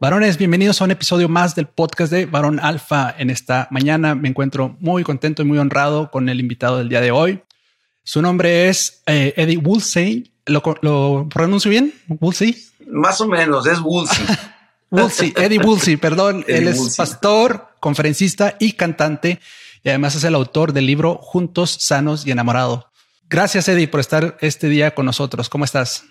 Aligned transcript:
Varones, 0.00 0.38
bienvenidos 0.38 0.80
a 0.80 0.84
un 0.84 0.92
episodio 0.92 1.28
más 1.28 1.56
del 1.56 1.66
podcast 1.66 2.12
de 2.12 2.26
Varón 2.26 2.60
Alfa. 2.60 3.12
En 3.18 3.30
esta 3.30 3.66
mañana 3.72 4.14
me 4.14 4.28
encuentro 4.28 4.76
muy 4.78 5.02
contento 5.02 5.42
y 5.42 5.44
muy 5.44 5.58
honrado 5.58 6.12
con 6.12 6.28
el 6.28 6.38
invitado 6.38 6.78
del 6.78 6.88
día 6.88 7.00
de 7.00 7.10
hoy. 7.10 7.42
Su 8.04 8.22
nombre 8.22 8.68
es 8.68 9.02
eh, 9.06 9.34
Eddie 9.36 9.56
Woolsey. 9.56 10.32
¿Lo, 10.46 11.28
pronuncio 11.28 11.68
bien? 11.68 11.92
¿Woolsey? 12.06 12.56
Más 12.86 13.20
o 13.20 13.26
menos, 13.26 13.66
es 13.66 13.80
Woolsey. 13.80 14.24
Woolsey, 14.92 15.34
Eddie 15.36 15.58
Woolsey, 15.58 15.96
perdón. 15.96 16.44
Él 16.46 16.68
es 16.68 16.94
pastor, 16.96 17.66
conferencista 17.80 18.54
y 18.60 18.74
cantante. 18.74 19.40
Y 19.82 19.88
además 19.88 20.14
es 20.14 20.22
el 20.22 20.36
autor 20.36 20.72
del 20.72 20.86
libro 20.86 21.16
Juntos, 21.20 21.76
Sanos 21.80 22.24
y 22.24 22.30
Enamorados. 22.30 22.86
Gracias, 23.28 23.66
Eddie, 23.68 23.88
por 23.88 23.98
estar 23.98 24.38
este 24.42 24.68
día 24.68 24.94
con 24.94 25.06
nosotros. 25.06 25.48
¿Cómo 25.48 25.64
estás? 25.64 26.04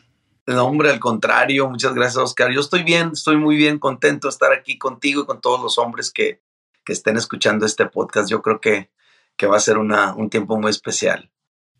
No, 0.48 0.64
hombre, 0.66 0.90
al 0.90 1.00
contrario, 1.02 1.70
muchas 1.70 1.94
gracias, 1.94 2.18
Oscar. 2.18 2.52
Yo 2.54 2.62
estoy 2.62 2.84
bien, 2.84 3.12
estoy 3.12 3.36
muy 3.36 3.58
bien, 3.58 3.80
contento 3.80 4.28
de 4.28 4.32
estar 4.32 4.54
aquí 4.54 4.78
contigo 4.78 5.24
y 5.24 5.26
con 5.26 5.42
todos 5.42 5.62
los 5.62 5.78
hombres 5.78 6.10
que, 6.10 6.42
que 6.86 6.94
estén 6.94 7.18
escuchando 7.18 7.66
este 7.66 7.86
podcast. 7.86 8.30
Yo 8.30 8.42
creo 8.42 8.62
que, 8.62 8.90
que 9.36 9.46
va 9.46 9.58
a 9.58 9.60
ser 9.60 9.78
una, 9.78 10.14
un 10.16 10.30
tiempo 10.30 10.58
muy 10.58 10.70
especial. 10.70 11.30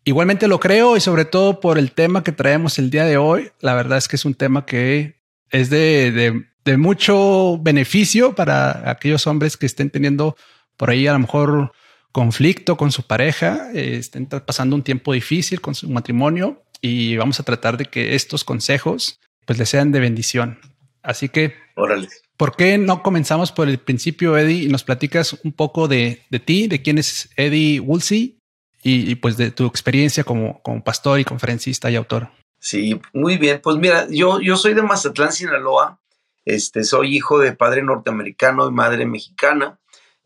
Igualmente 0.04 0.48
lo 0.48 0.60
creo 0.60 0.98
y 0.98 1.00
sobre 1.00 1.24
todo 1.24 1.60
por 1.60 1.78
el 1.78 1.92
tema 1.92 2.22
que 2.22 2.32
traemos 2.32 2.78
el 2.78 2.90
día 2.90 3.06
de 3.06 3.16
hoy. 3.16 3.50
La 3.60 3.74
verdad 3.74 3.96
es 3.96 4.06
que 4.06 4.16
es 4.16 4.26
un 4.26 4.34
tema 4.34 4.66
que 4.66 5.16
es 5.50 5.70
de, 5.70 6.44
de, 6.64 6.76
mucho 6.76 7.56
beneficio 7.62 8.34
para 8.34 8.90
aquellos 8.90 9.26
hombres 9.26 9.56
que 9.56 9.64
estén 9.64 9.88
teniendo 9.88 10.36
por 10.76 10.90
ahí 10.90 11.06
a 11.06 11.14
lo 11.14 11.20
mejor 11.20 11.72
conflicto 12.12 12.76
con 12.76 12.92
su 12.92 13.06
pareja, 13.06 13.70
eh, 13.72 13.96
estén 13.96 14.26
pasando 14.26 14.76
un 14.76 14.82
tiempo 14.82 15.14
difícil 15.14 15.62
con 15.62 15.74
su 15.74 15.88
matrimonio 15.88 16.62
y 16.80 17.16
vamos 17.16 17.40
a 17.40 17.42
tratar 17.42 17.76
de 17.76 17.86
que 17.86 18.14
estos 18.14 18.44
consejos 18.44 19.20
pues 19.44 19.58
les 19.58 19.68
sean 19.68 19.92
de 19.92 20.00
bendición. 20.00 20.58
Así 21.02 21.28
que, 21.28 21.54
Órale. 21.74 22.08
¿por 22.36 22.54
qué 22.54 22.76
no 22.76 23.02
comenzamos 23.02 23.50
por 23.50 23.68
el 23.68 23.78
principio, 23.78 24.36
Eddie, 24.36 24.64
y 24.64 24.68
nos 24.68 24.84
platicas 24.84 25.38
un 25.42 25.52
poco 25.52 25.88
de, 25.88 26.22
de 26.30 26.38
ti, 26.38 26.68
de 26.68 26.82
quién 26.82 26.98
es 26.98 27.30
Eddie 27.36 27.80
Woolsey 27.80 28.38
y, 28.82 29.14
pues 29.16 29.36
de 29.36 29.50
tu 29.50 29.66
experiencia 29.66 30.24
como, 30.24 30.62
como 30.62 30.82
pastor 30.84 31.18
y 31.20 31.24
conferencista 31.24 31.90
y 31.90 31.96
autor? 31.96 32.30
Sí, 32.60 33.00
muy 33.12 33.36
bien. 33.36 33.60
Pues 33.62 33.76
mira, 33.76 34.06
yo, 34.10 34.40
yo 34.40 34.56
soy 34.56 34.74
de 34.74 34.82
Mazatlán, 34.82 35.32
Sinaloa. 35.32 36.00
Este, 36.44 36.84
soy 36.84 37.16
hijo 37.16 37.38
de 37.38 37.52
padre 37.52 37.82
norteamericano 37.82 38.68
y 38.68 38.72
madre 38.72 39.04
mexicana. 39.04 39.78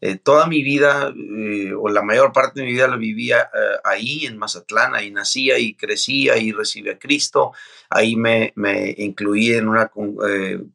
Eh, 0.05 0.17
toda 0.17 0.49
mi 0.49 0.65
vida, 0.65 1.15
eh, 1.17 1.73
o 1.79 1.89
la 1.89 2.03
mayor 2.03 2.33
parte 2.33 2.59
de 2.59 2.67
mi 2.67 2.73
vida, 2.73 2.89
la 2.89 2.97
vivía 2.97 3.43
eh, 3.43 3.77
ahí, 3.85 4.27
en 4.27 4.37
Mazatlán, 4.37 4.97
ahí 4.97 5.13
nacía 5.13 5.61
y 5.61 5.75
crecí, 5.75 6.29
ahí 6.29 6.51
recibí 6.51 6.91
a 6.91 6.99
Cristo, 6.99 7.53
ahí 7.89 8.17
me, 8.17 8.53
me 8.57 8.93
incluí 8.99 9.53
en 9.53 9.69
una, 9.69 9.93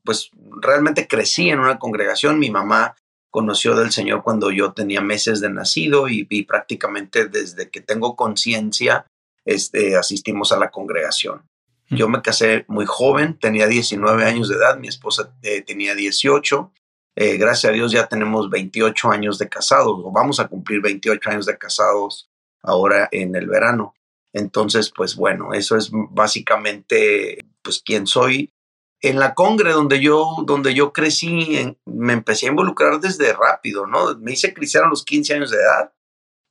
pues 0.05 0.31
realmente 0.61 1.09
crecí 1.09 1.50
en 1.50 1.59
una 1.59 1.78
congregación, 1.78 2.39
mi 2.39 2.50
mamá 2.50 2.95
conoció 3.30 3.75
del 3.75 3.92
Señor 3.92 4.23
cuando 4.23 4.50
yo 4.50 4.72
tenía 4.72 5.02
meses 5.02 5.42
de 5.42 5.50
nacido 5.50 6.08
y, 6.08 6.23
prácticamente 6.45 7.28
desde 7.28 7.70
que 7.70 7.82
tengo 7.82 8.15
conciencia, 8.15 9.08
este, 9.44 9.98
asistimos 9.98 10.54
a 10.54 10.58
la 10.58 10.71
congregación. 10.71 11.42
Yo 11.89 12.08
me 12.08 12.21
casé 12.21 12.64
muy 12.70 12.86
joven, 12.86 13.38
tenía 13.38 13.67
19 13.67 14.23
años 14.23 14.48
de 14.48 14.55
edad, 14.55 14.77
mi 14.77 14.88
esposa 14.88 15.38
tenía 15.65 15.95
18 15.95 16.71
eh, 17.20 17.36
gracias 17.38 17.72
a 17.72 17.73
Dios 17.73 17.92
ya 17.92 18.08
tenemos 18.08 18.48
28 18.48 19.10
años 19.10 19.39
de 19.39 19.50
casados, 19.50 20.00
o 20.04 20.11
vamos 20.11 20.39
a 20.39 20.48
cumplir 20.48 20.82
28 20.82 21.32
años 21.32 21.48
de 21.48 21.58
casados 21.58 22.30
ahora 22.61 23.10
en 23.11 23.36
el 23.36 23.48
verano. 23.48 23.95
Entonces, 24.33 24.94
pues 24.95 25.16
bueno, 25.16 25.52
eso 25.54 25.76
es 25.77 25.89
básicamente 25.92 27.44
pues 27.64 27.82
quién 27.83 28.06
soy. 28.06 28.54
En 29.02 29.17
la 29.17 29.33
congre 29.33 29.72
donde 29.72 30.00
yo, 30.00 30.27
donde 30.45 30.76
yo 30.76 30.94
crecí, 30.94 31.76
me 31.86 32.14
empecé 32.14 32.45
a 32.45 32.50
involucrar 32.50 33.00
desde 33.00 33.33
rápido, 33.33 33.88
¿no? 33.88 34.16
Me 34.20 34.33
hice 34.33 34.54
cristiano 34.54 34.86
a 34.86 34.92
los 34.92 35.04
15 35.04 35.33
años 35.33 35.50
de 35.50 35.58
edad 35.58 35.92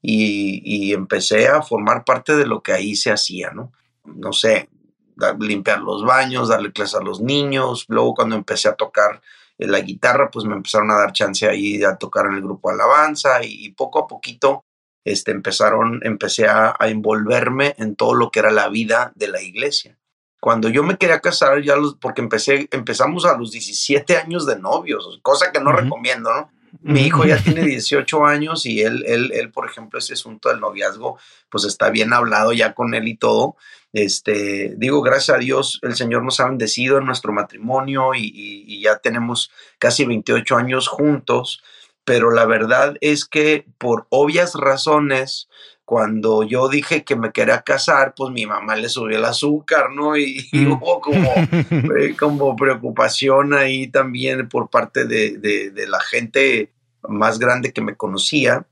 y, 0.03 0.63
y 0.65 0.95
empecé 0.95 1.47
a 1.47 1.63
formar 1.63 2.05
parte 2.05 2.35
de 2.35 2.45
lo 2.45 2.61
que 2.65 2.73
ahí 2.73 2.97
se 2.97 3.13
hacía, 3.13 3.53
¿no? 3.53 3.73
No 4.05 4.33
sé, 4.33 4.69
limpiar 5.39 5.81
los 5.83 6.05
baños, 6.05 6.49
darle 6.49 6.73
clases 6.73 6.97
a 6.97 7.05
los 7.05 7.21
niños. 7.21 7.85
Luego 7.87 8.17
cuando 8.17 8.35
empecé 8.35 8.69
a 8.69 8.75
tocar 8.75 9.23
la 9.59 9.81
guitarra, 9.81 10.31
pues 10.31 10.45
me 10.45 10.55
empezaron 10.55 10.91
a 10.91 10.97
dar 10.97 11.13
chance 11.13 11.49
ahí 11.49 11.83
a 11.83 11.97
tocar 11.97 12.27
en 12.27 12.35
el 12.35 12.43
grupo 12.43 12.71
Alabanza 12.71 13.43
y, 13.43 13.73
poco 13.73 14.01
a 14.01 14.07
poquito 14.07 14.65
este, 15.05 15.31
empezaron, 15.31 16.01
empecé 16.03 16.47
a, 16.47 16.77
envolverme 16.81 17.75
en 17.79 17.97
todo 17.97 18.15
lo 18.15 18.31
que 18.31 18.41
era 18.41 18.51
la 18.51 18.69
vida 18.69 19.13
de 19.15 19.29
la 19.29 19.41
iglesia. 19.41 19.99
Cuando 20.41 20.69
yo 20.69 20.83
me 20.83 20.99
quería 20.99 21.21
casar, 21.21 21.63
ya 21.63 21.77
los, 21.77 21.95
porque 21.97 22.21
empecé, 22.21 22.69
empezamos 22.71 23.25
a 23.25 23.37
los 23.37 23.53
17 23.53 24.17
años 24.17 24.47
de 24.47 24.59
novios, 24.59 25.19
cosa 25.23 25.53
que 25.53 25.61
no 25.61 25.73
recomiendo, 25.73 26.33
¿no? 26.35 26.51
Mi 26.83 27.03
hijo 27.03 27.25
ya 27.25 27.39
tiene 27.43 27.63
18 27.63 28.25
años 28.25 28.67
y 28.67 28.83
él, 28.83 29.05
él, 29.07 29.31
él, 29.35 29.51
por 29.51 29.69
ejemplo, 29.69 29.99
ese 29.99 30.15
asunto 30.15 30.49
del 30.49 30.61
noviazgo, 30.61 31.19
pues 31.49 31.65
está 31.65 31.91
bien 31.91 32.13
hablado 32.13 32.53
ya 32.53 32.75
con 32.75 32.95
él 32.95 33.09
y 33.09 33.17
todo, 33.17 33.57
este, 33.97 34.75
digo, 34.77 35.01
gracias 35.01 35.35
a 35.35 35.41
Dios, 35.41 35.81
el 35.83 35.95
Señor 35.95 36.23
nos 36.23 36.39
ha 36.41 36.49
bendecido 36.49 36.99
en 36.99 37.07
nuestro 37.07 37.33
matrimonio 37.33 38.15
y, 38.15 38.83
ya 38.83 38.99
tenemos 38.99 39.51
casi 39.79 40.05
28 40.05 40.55
años 40.55 40.87
juntos, 40.87 41.63
pero 42.05 42.31
la 42.31 42.45
verdad 42.45 42.97
es 43.01 43.25
que 43.25 43.65
por 43.79 44.07
obvias 44.11 44.53
razones, 44.53 45.49
cuando 45.87 46.43
yo 46.43 46.69
dije 46.69 47.05
que 47.05 47.15
me 47.15 47.31
quería 47.31 47.63
casar, 47.63 48.13
pues 48.17 48.33
mi 48.33 48.45
mamá 48.45 48.75
le 48.75 48.89
subió 48.89 49.19
el 49.19 49.25
azúcar, 49.25 49.93
¿no? 49.93 50.17
Y, 50.17 50.49
mm. 50.53 50.73
hubo 50.73 51.01
como, 51.01 51.33
eh, 51.97 52.17
como 52.19 52.57
preocupación 52.57 53.55
ahí 53.55 53.87
también 53.87 54.49
por 54.49 54.69
parte 54.69 55.05
de, 55.05 55.39
de, 55.39 55.87
la 55.87 56.01
gente 56.01 56.73
más 57.09 57.39
grande 57.39 57.73
que 57.73 57.83
me 57.83 57.97
conocía. 57.97 58.67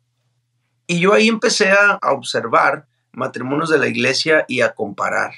Y 0.89 0.99
yo 0.99 1.15
ahí 1.15 1.29
empecé 1.29 1.71
a 1.71 2.01
observar 2.11 2.89
matrimonios 3.13 3.71
de 3.71 3.79
la 3.79 3.87
iglesia 3.87 4.45
y 4.49 4.63
a 4.63 4.75
comparar. 4.75 5.35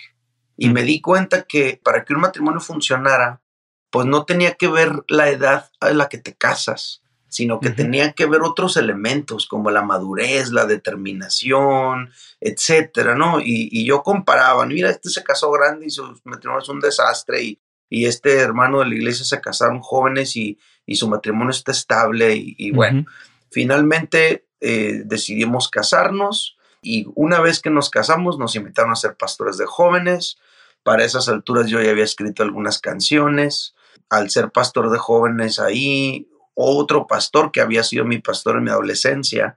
Y 0.56 0.70
mm. 0.70 0.72
me 0.72 0.82
di 0.82 1.02
cuenta 1.02 1.42
que 1.42 1.78
para 1.84 2.06
que 2.06 2.14
un 2.14 2.22
matrimonio 2.22 2.60
funcionara, 2.60 3.42
pues 3.90 4.06
no 4.06 4.24
tenía 4.24 4.54
que 4.54 4.68
ver 4.68 5.04
la 5.08 5.28
edad 5.28 5.68
a 5.80 5.90
la 5.90 6.08
que 6.08 6.16
te 6.16 6.34
casas, 6.34 7.02
sino 7.36 7.60
que 7.60 7.68
tenía 7.68 8.12
que 8.12 8.24
ver 8.24 8.40
otros 8.40 8.78
elementos 8.78 9.46
como 9.46 9.70
la 9.70 9.82
madurez, 9.82 10.52
la 10.52 10.64
determinación, 10.64 12.10
etcétera, 12.40 13.14
¿no? 13.14 13.40
Y, 13.40 13.84
yo 13.84 14.02
comparaba, 14.02 14.64
mira, 14.64 14.88
este 14.88 15.10
se 15.10 15.22
casó 15.22 15.50
grande 15.50 15.84
y 15.84 15.90
su 15.90 16.18
matrimonio 16.24 16.62
es 16.62 16.68
un 16.70 16.80
desastre, 16.80 17.42
y, 17.42 17.60
y 17.90 18.06
este 18.06 18.38
hermano 18.38 18.78
de 18.78 18.86
la 18.86 18.94
iglesia 18.94 19.26
se 19.26 19.42
casaron 19.42 19.80
jóvenes 19.80 20.34
y, 20.34 20.58
y 20.86 20.96
su 20.96 21.10
matrimonio 21.10 21.50
está 21.50 21.72
estable, 21.72 22.34
y, 22.34 22.70
bueno, 22.70 23.04
finalmente 23.50 24.46
eh, 24.62 25.02
decidimos 25.04 25.68
casarnos 25.68 26.56
y 26.80 27.06
una 27.16 27.40
vez 27.40 27.60
que 27.60 27.68
nos 27.68 27.90
casamos 27.90 28.38
nos 28.38 28.56
invitaron 28.56 28.92
a 28.92 28.96
ser 28.96 29.14
pastores 29.14 29.58
de 29.58 29.66
jóvenes. 29.66 30.38
Para 30.82 31.04
esas 31.04 31.28
alturas 31.28 31.66
yo 31.66 31.82
ya 31.82 31.90
había 31.90 32.04
escrito 32.04 32.42
algunas 32.42 32.78
canciones. 32.78 33.74
Al 34.08 34.30
ser 34.30 34.52
pastor 34.52 34.90
de 34.90 34.98
jóvenes 34.98 35.58
ahí, 35.58 36.30
otro 36.56 37.06
pastor 37.06 37.52
que 37.52 37.60
había 37.60 37.84
sido 37.84 38.04
mi 38.04 38.18
pastor 38.18 38.56
en 38.56 38.64
mi 38.64 38.70
adolescencia, 38.70 39.56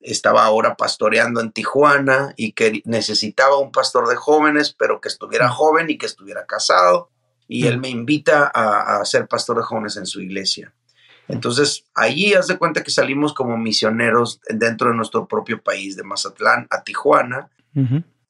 estaba 0.00 0.44
ahora 0.44 0.74
pastoreando 0.74 1.40
en 1.40 1.52
Tijuana 1.52 2.34
y 2.36 2.52
que 2.52 2.82
necesitaba 2.84 3.58
un 3.58 3.72
pastor 3.72 4.08
de 4.08 4.16
jóvenes, 4.16 4.74
pero 4.76 5.00
que 5.00 5.08
estuviera 5.08 5.48
mm. 5.48 5.52
joven 5.52 5.90
y 5.90 5.96
que 5.96 6.06
estuviera 6.06 6.44
casado. 6.44 7.10
Y 7.48 7.66
él 7.66 7.78
mm. 7.78 7.80
me 7.80 7.88
invita 7.88 8.50
a, 8.52 8.98
a 9.00 9.04
ser 9.04 9.28
pastor 9.28 9.56
de 9.56 9.62
jóvenes 9.62 9.96
en 9.96 10.06
su 10.06 10.20
iglesia. 10.20 10.74
Entonces, 11.28 11.84
allí 11.94 12.34
haz 12.34 12.48
de 12.48 12.58
cuenta 12.58 12.82
que 12.82 12.90
salimos 12.90 13.32
como 13.32 13.56
misioneros 13.56 14.40
dentro 14.48 14.90
de 14.90 14.96
nuestro 14.96 15.26
propio 15.26 15.62
país, 15.62 15.96
de 15.96 16.02
Mazatlán 16.02 16.66
a 16.70 16.82
Tijuana. 16.82 17.48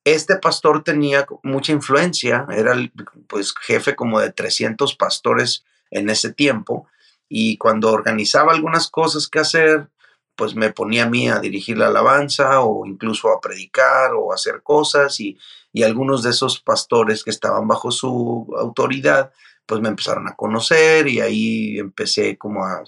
Este 0.04 0.36
pastor 0.36 0.84
tenía 0.84 1.26
mucha 1.42 1.72
influencia, 1.72 2.46
era 2.50 2.72
el 2.72 2.92
pues, 3.26 3.54
jefe 3.60 3.96
como 3.96 4.20
de 4.20 4.30
300 4.30 4.94
pastores 4.94 5.64
en 5.90 6.10
ese 6.10 6.32
tiempo, 6.32 6.86
y 7.34 7.56
cuando 7.56 7.90
organizaba 7.90 8.52
algunas 8.52 8.90
cosas 8.90 9.26
que 9.26 9.38
hacer, 9.38 9.88
pues 10.36 10.54
me 10.54 10.70
ponía 10.70 11.04
a 11.04 11.08
mí 11.08 11.30
a 11.30 11.38
dirigir 11.38 11.78
la 11.78 11.86
alabanza 11.86 12.60
o 12.60 12.84
incluso 12.84 13.30
a 13.30 13.40
predicar 13.40 14.12
o 14.12 14.32
a 14.32 14.34
hacer 14.34 14.62
cosas, 14.62 15.18
y, 15.18 15.38
y 15.72 15.82
algunos 15.82 16.22
de 16.22 16.28
esos 16.28 16.60
pastores 16.60 17.24
que 17.24 17.30
estaban 17.30 17.66
bajo 17.66 17.90
su 17.90 18.54
autoridad, 18.58 19.32
pues 19.64 19.80
me 19.80 19.88
empezaron 19.88 20.28
a 20.28 20.36
conocer 20.36 21.08
y 21.08 21.20
ahí 21.20 21.78
empecé 21.78 22.36
como 22.36 22.66
a 22.66 22.84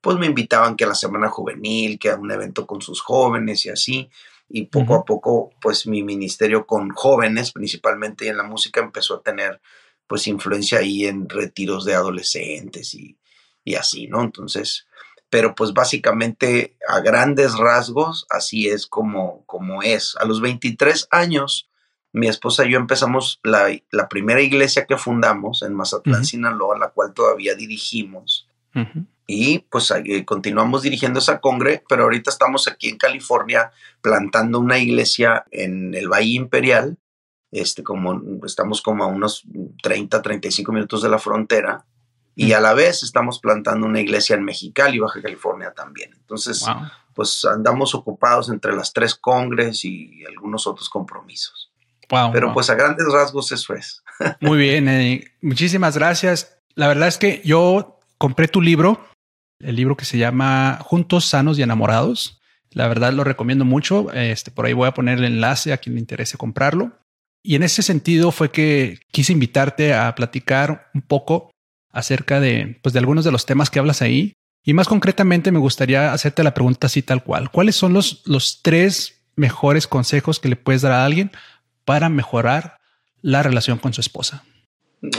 pues 0.00 0.18
me 0.18 0.26
invitaban 0.26 0.74
que 0.74 0.82
a 0.84 0.88
la 0.88 0.96
semana 0.96 1.28
juvenil, 1.28 1.96
que 1.96 2.10
a 2.10 2.16
un 2.16 2.32
evento 2.32 2.66
con 2.66 2.82
sus 2.82 3.00
jóvenes 3.00 3.64
y 3.64 3.70
así. 3.70 4.10
Y 4.48 4.66
poco 4.66 4.96
a 4.96 5.04
poco, 5.04 5.52
pues 5.62 5.86
mi 5.86 6.02
ministerio 6.02 6.66
con 6.66 6.90
jóvenes, 6.90 7.52
principalmente 7.52 8.26
en 8.28 8.36
la 8.38 8.42
música, 8.42 8.80
empezó 8.80 9.14
a 9.14 9.22
tener 9.22 9.60
pues 10.08 10.26
influencia 10.26 10.78
ahí 10.80 11.06
en 11.06 11.28
retiros 11.28 11.84
de 11.84 11.94
adolescentes 11.94 12.92
y, 12.94 13.16
y 13.64 13.74
así, 13.74 14.06
¿no? 14.06 14.22
Entonces, 14.22 14.86
pero 15.30 15.54
pues 15.54 15.72
básicamente 15.72 16.76
a 16.88 17.00
grandes 17.00 17.56
rasgos 17.56 18.26
así 18.30 18.68
es 18.68 18.86
como, 18.86 19.44
como 19.46 19.82
es. 19.82 20.14
A 20.20 20.26
los 20.26 20.40
23 20.40 21.08
años, 21.10 21.68
mi 22.12 22.28
esposa 22.28 22.64
y 22.64 22.70
yo 22.70 22.78
empezamos 22.78 23.40
la, 23.42 23.68
la 23.90 24.08
primera 24.08 24.42
iglesia 24.42 24.86
que 24.86 24.96
fundamos 24.96 25.62
en 25.62 25.74
Mazatlán, 25.74 26.24
Sinaloa, 26.24 26.78
la 26.78 26.90
cual 26.90 27.12
todavía 27.14 27.56
dirigimos. 27.56 28.46
Y 29.26 29.60
pues 29.70 29.90
eh, 29.90 30.24
continuamos 30.24 30.82
dirigiendo 30.82 31.18
esa 31.18 31.40
congre, 31.40 31.82
pero 31.88 32.04
ahorita 32.04 32.30
estamos 32.30 32.68
aquí 32.68 32.88
en 32.88 32.98
California 32.98 33.72
plantando 34.02 34.60
una 34.60 34.78
iglesia 34.78 35.44
en 35.50 35.94
el 35.94 36.08
Valle 36.08 36.34
Imperial. 36.34 36.98
Este, 37.50 37.82
como 37.82 38.44
estamos 38.44 38.82
como 38.82 39.04
a 39.04 39.06
unos 39.06 39.44
30, 39.82 40.22
35 40.22 40.72
minutos 40.72 41.02
de 41.02 41.08
la 41.08 41.18
frontera 41.18 41.86
y 42.34 42.52
a 42.52 42.60
la 42.60 42.74
vez 42.74 43.02
estamos 43.02 43.38
plantando 43.38 43.86
una 43.86 44.00
iglesia 44.00 44.36
en 44.36 44.44
Mexicali, 44.44 44.98
Baja 44.98 45.22
California 45.22 45.72
también. 45.74 46.10
Entonces, 46.14 46.64
pues 47.14 47.44
andamos 47.44 47.94
ocupados 47.94 48.48
entre 48.48 48.74
las 48.74 48.92
tres 48.92 49.14
congres 49.14 49.84
y 49.84 50.24
algunos 50.26 50.66
otros 50.66 50.88
compromisos. 50.88 51.70
Pero 52.32 52.52
pues 52.52 52.70
a 52.70 52.74
grandes 52.74 53.06
rasgos 53.12 53.52
eso 53.52 53.74
es. 53.74 54.02
Muy 54.40 54.58
bien, 54.58 55.24
muchísimas 55.40 55.96
gracias. 55.96 56.58
La 56.74 56.88
verdad 56.88 57.08
es 57.08 57.18
que 57.18 57.40
yo 57.44 57.98
compré 58.18 58.48
tu 58.48 58.60
libro, 58.60 59.04
el 59.60 59.76
libro 59.76 59.96
que 59.96 60.04
se 60.04 60.18
llama 60.18 60.78
Juntos, 60.82 61.24
Sanos 61.26 61.58
y 61.58 61.62
Enamorados. 61.62 62.40
La 62.70 62.88
verdad 62.88 63.12
lo 63.12 63.24
recomiendo 63.24 63.64
mucho. 63.64 64.12
Este, 64.12 64.50
por 64.50 64.66
ahí 64.66 64.72
voy 64.72 64.88
a 64.88 64.94
poner 64.94 65.18
el 65.18 65.24
enlace 65.24 65.72
a 65.72 65.78
quien 65.78 65.94
le 65.94 66.00
interese 66.00 66.36
comprarlo. 66.36 66.92
Y 67.42 67.54
en 67.56 67.62
ese 67.62 67.82
sentido 67.82 68.32
fue 68.32 68.50
que 68.50 68.98
quise 69.12 69.32
invitarte 69.32 69.94
a 69.94 70.14
platicar 70.14 70.90
un 70.94 71.02
poco 71.02 71.50
acerca 71.94 72.40
de, 72.40 72.78
pues, 72.82 72.92
de 72.92 72.98
algunos 72.98 73.24
de 73.24 73.32
los 73.32 73.46
temas 73.46 73.70
que 73.70 73.78
hablas 73.78 74.02
ahí. 74.02 74.34
Y 74.62 74.74
más 74.74 74.88
concretamente 74.88 75.52
me 75.52 75.58
gustaría 75.58 76.12
hacerte 76.12 76.42
la 76.42 76.54
pregunta 76.54 76.86
así 76.86 77.02
tal 77.02 77.22
cual. 77.22 77.50
¿Cuáles 77.50 77.76
son 77.76 77.92
los, 77.92 78.22
los 78.26 78.60
tres 78.62 79.22
mejores 79.36 79.86
consejos 79.86 80.40
que 80.40 80.48
le 80.48 80.56
puedes 80.56 80.82
dar 80.82 80.92
a 80.92 81.04
alguien 81.04 81.30
para 81.84 82.08
mejorar 82.08 82.78
la 83.22 83.42
relación 83.42 83.78
con 83.78 83.92
su 83.92 84.00
esposa? 84.00 84.44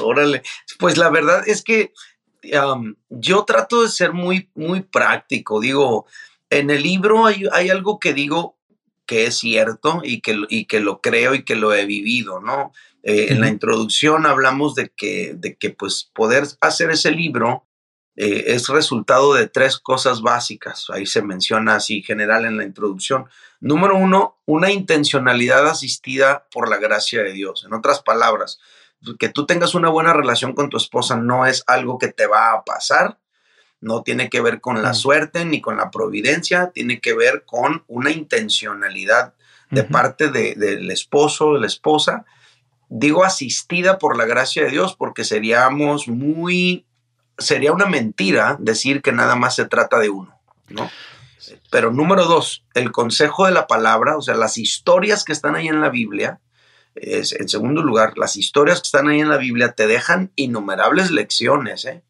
Órale, 0.01 0.42
pues 0.80 0.98
la 0.98 1.10
verdad 1.10 1.44
es 1.48 1.63
que 1.63 1.94
yo 3.10 3.45
trato 3.45 3.83
de 3.83 3.89
ser 3.89 4.13
muy, 4.13 4.50
muy 4.56 4.81
práctico. 4.81 5.60
Digo, 5.60 6.06
en 6.50 6.69
el 6.69 6.83
libro 6.83 7.25
hay, 7.25 7.45
hay 7.51 7.69
algo 7.69 8.00
que 8.00 8.13
digo 8.13 8.54
que 9.05 9.25
es 9.25 9.37
cierto 9.37 10.01
y 10.03 10.21
que, 10.21 10.43
y 10.49 10.65
que 10.65 10.79
lo 10.79 11.01
creo 11.01 11.35
y 11.35 11.43
que 11.43 11.55
lo 11.55 11.73
he 11.73 11.85
vivido, 11.85 12.39
¿no? 12.39 12.71
Eh, 13.03 13.27
en 13.29 13.39
la 13.39 13.49
introducción 13.49 14.25
hablamos 14.25 14.73
de 14.73 14.89
que, 14.89 15.35
de 15.35 15.55
que 15.55 15.69
pues 15.69 16.09
poder 16.13 16.45
hacer 16.59 16.89
ese 16.89 17.11
libro 17.11 17.67
eh, 18.15 18.45
es 18.47 18.67
resultado 18.69 19.33
de 19.33 19.47
tres 19.47 19.77
cosas 19.77 20.21
básicas. 20.21 20.87
Ahí 20.89 21.05
se 21.05 21.21
menciona 21.21 21.75
así 21.75 22.01
general 22.01 22.45
en 22.45 22.57
la 22.57 22.63
introducción. 22.63 23.25
Número 23.59 23.95
uno, 23.95 24.39
una 24.45 24.71
intencionalidad 24.71 25.67
asistida 25.67 26.47
por 26.51 26.69
la 26.69 26.77
gracia 26.77 27.21
de 27.21 27.33
Dios. 27.33 27.63
En 27.65 27.73
otras 27.73 28.01
palabras, 28.01 28.59
que 29.19 29.29
tú 29.29 29.45
tengas 29.45 29.75
una 29.75 29.89
buena 29.89 30.13
relación 30.13 30.53
con 30.53 30.69
tu 30.69 30.77
esposa 30.77 31.15
no 31.17 31.45
es 31.45 31.63
algo 31.67 31.97
que 31.97 32.07
te 32.07 32.27
va 32.27 32.53
a 32.53 32.63
pasar, 32.63 33.19
no 33.85 34.01
tiene 34.01 34.31
que 34.31 34.41
ver 34.41 34.61
con 34.61 34.81
la 34.81 34.95
suerte 34.95 35.45
ni 35.45 35.61
con 35.61 35.77
la 35.77 35.91
providencia, 35.91 36.71
tiene 36.73 36.99
que 36.99 37.13
ver 37.13 37.43
con 37.45 37.83
una 37.87 38.09
intencionalidad 38.09 39.35
de 39.69 39.83
parte 39.83 40.29
del 40.29 40.89
esposo, 40.89 41.53
de 41.53 41.59
la 41.59 41.67
esposa, 41.67 42.25
digo 42.89 43.23
asistida 43.23 43.99
por 43.99 44.17
la 44.17 44.25
gracia 44.25 44.63
de 44.63 44.71
Dios 44.71 44.95
porque 44.95 45.23
seríamos 45.23 46.07
muy, 46.07 46.87
sería 47.37 47.73
una 47.73 47.85
mentira 47.85 48.57
decir 48.59 49.03
que 49.03 49.11
nada 49.11 49.35
más 49.35 49.55
se 49.55 49.65
trata 49.65 49.99
de 49.99 50.09
uno, 50.09 50.35
¿no? 50.69 50.89
Pero 51.69 51.91
número 51.91 52.25
dos, 52.25 52.63
el 52.73 52.91
consejo 52.91 53.45
de 53.45 53.51
la 53.51 53.67
palabra, 53.67 54.17
o 54.17 54.21
sea, 54.23 54.33
las 54.33 54.57
historias 54.57 55.23
que 55.23 55.33
están 55.33 55.55
ahí 55.55 55.67
en 55.67 55.81
la 55.81 55.89
Biblia, 55.89 56.39
es, 56.95 57.33
en 57.33 57.49
segundo 57.49 57.83
lugar, 57.83 58.17
las 58.17 58.35
historias 58.35 58.81
que 58.81 58.88
están 58.88 59.09
ahí 59.09 59.19
en 59.19 59.29
la 59.29 59.38
Biblia 59.38 59.73
te 59.73 59.85
dejan 59.85 60.31
innumerables 60.35 61.11
lecciones, 61.11 61.85
¿eh? 61.85 62.01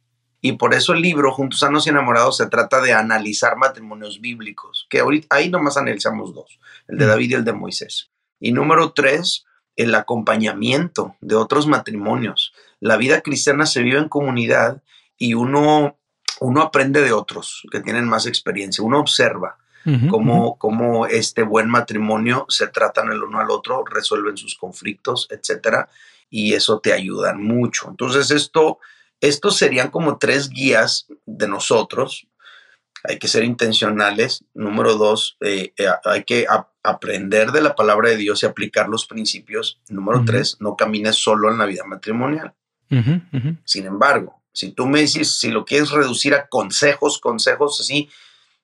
Y 0.45 0.51
por 0.51 0.75
eso 0.75 0.93
el 0.93 1.01
libro, 1.01 1.31
Juntos 1.31 1.61
Sanos 1.61 1.87
y 1.87 1.89
Enamorados, 1.89 2.37
se 2.37 2.45
trata 2.45 2.79
de 2.79 2.93
analizar 2.93 3.57
matrimonios 3.57 4.21
bíblicos, 4.21 4.85
que 4.91 4.99
ahorita 4.99 5.35
ahí 5.35 5.49
nomás 5.49 5.75
analizamos 5.75 6.35
dos, 6.35 6.59
el 6.87 6.99
de 6.99 7.07
David 7.07 7.31
y 7.31 7.33
el 7.33 7.43
de 7.43 7.53
Moisés. 7.53 8.11
Y 8.39 8.51
número 8.51 8.91
tres, 8.91 9.45
el 9.75 9.95
acompañamiento 9.95 11.15
de 11.19 11.33
otros 11.33 11.65
matrimonios. 11.65 12.53
La 12.79 12.95
vida 12.95 13.21
cristiana 13.21 13.65
se 13.65 13.81
vive 13.81 13.97
en 13.97 14.07
comunidad 14.07 14.83
y 15.17 15.33
uno, 15.33 15.97
uno 16.39 16.61
aprende 16.61 17.01
de 17.01 17.11
otros 17.11 17.63
que 17.71 17.79
tienen 17.79 18.07
más 18.07 18.27
experiencia, 18.27 18.83
uno 18.83 18.99
observa. 18.99 19.57
cómo, 20.11 21.07
este 21.07 21.41
buen 21.41 21.69
matrimonio 21.69 22.45
se 22.49 22.67
tratan 22.67 23.11
el 23.11 23.23
uno 23.23 23.39
al 23.39 23.49
otro, 23.49 23.83
resuelven 23.83 24.37
sus 24.37 24.55
conflictos, 24.55 25.27
etcétera, 25.31 25.89
y 26.29 26.53
eso 26.53 26.79
te 26.81 26.93
ayuda 26.93 27.33
mucho. 27.33 27.89
Entonces, 27.89 28.29
esto, 28.29 28.77
estos 29.21 29.57
serían 29.57 29.89
como 29.89 30.17
tres 30.17 30.49
guías 30.49 31.07
de 31.25 31.47
nosotros 31.47 32.27
hay 33.07 33.19
que 33.19 33.27
ser 33.27 33.43
intencionales. 33.43 34.43
Número 34.53 34.95
dos, 34.95 35.37
eh, 35.41 35.73
eh, 35.77 35.87
hay 36.03 36.23
que 36.23 36.45
aprender 36.83 37.51
de 37.51 37.61
la 37.61 37.75
palabra 37.75 38.09
de 38.09 38.17
Dios 38.17 38.43
y 38.43 38.45
aplicar 38.45 38.89
los 38.89 39.05
principios. 39.05 39.79
Número 39.89 40.23
tres, 40.25 40.57
no 40.59 40.75
camines 40.75 41.15
solo 41.15 41.51
en 41.51 41.57
la 41.57 41.65
vida 41.65 41.83
matrimonial. 41.85 42.53
Sin 43.65 43.85
embargo, 43.85 44.41
si 44.53 44.71
tú 44.71 44.85
me 44.85 45.01
dices, 45.01 45.37
si 45.39 45.49
lo 45.49 45.65
quieres 45.65 45.91
reducir 45.91 46.33
a 46.33 46.47
consejos, 46.47 47.19
consejos 47.19 47.81
así, 47.81 48.09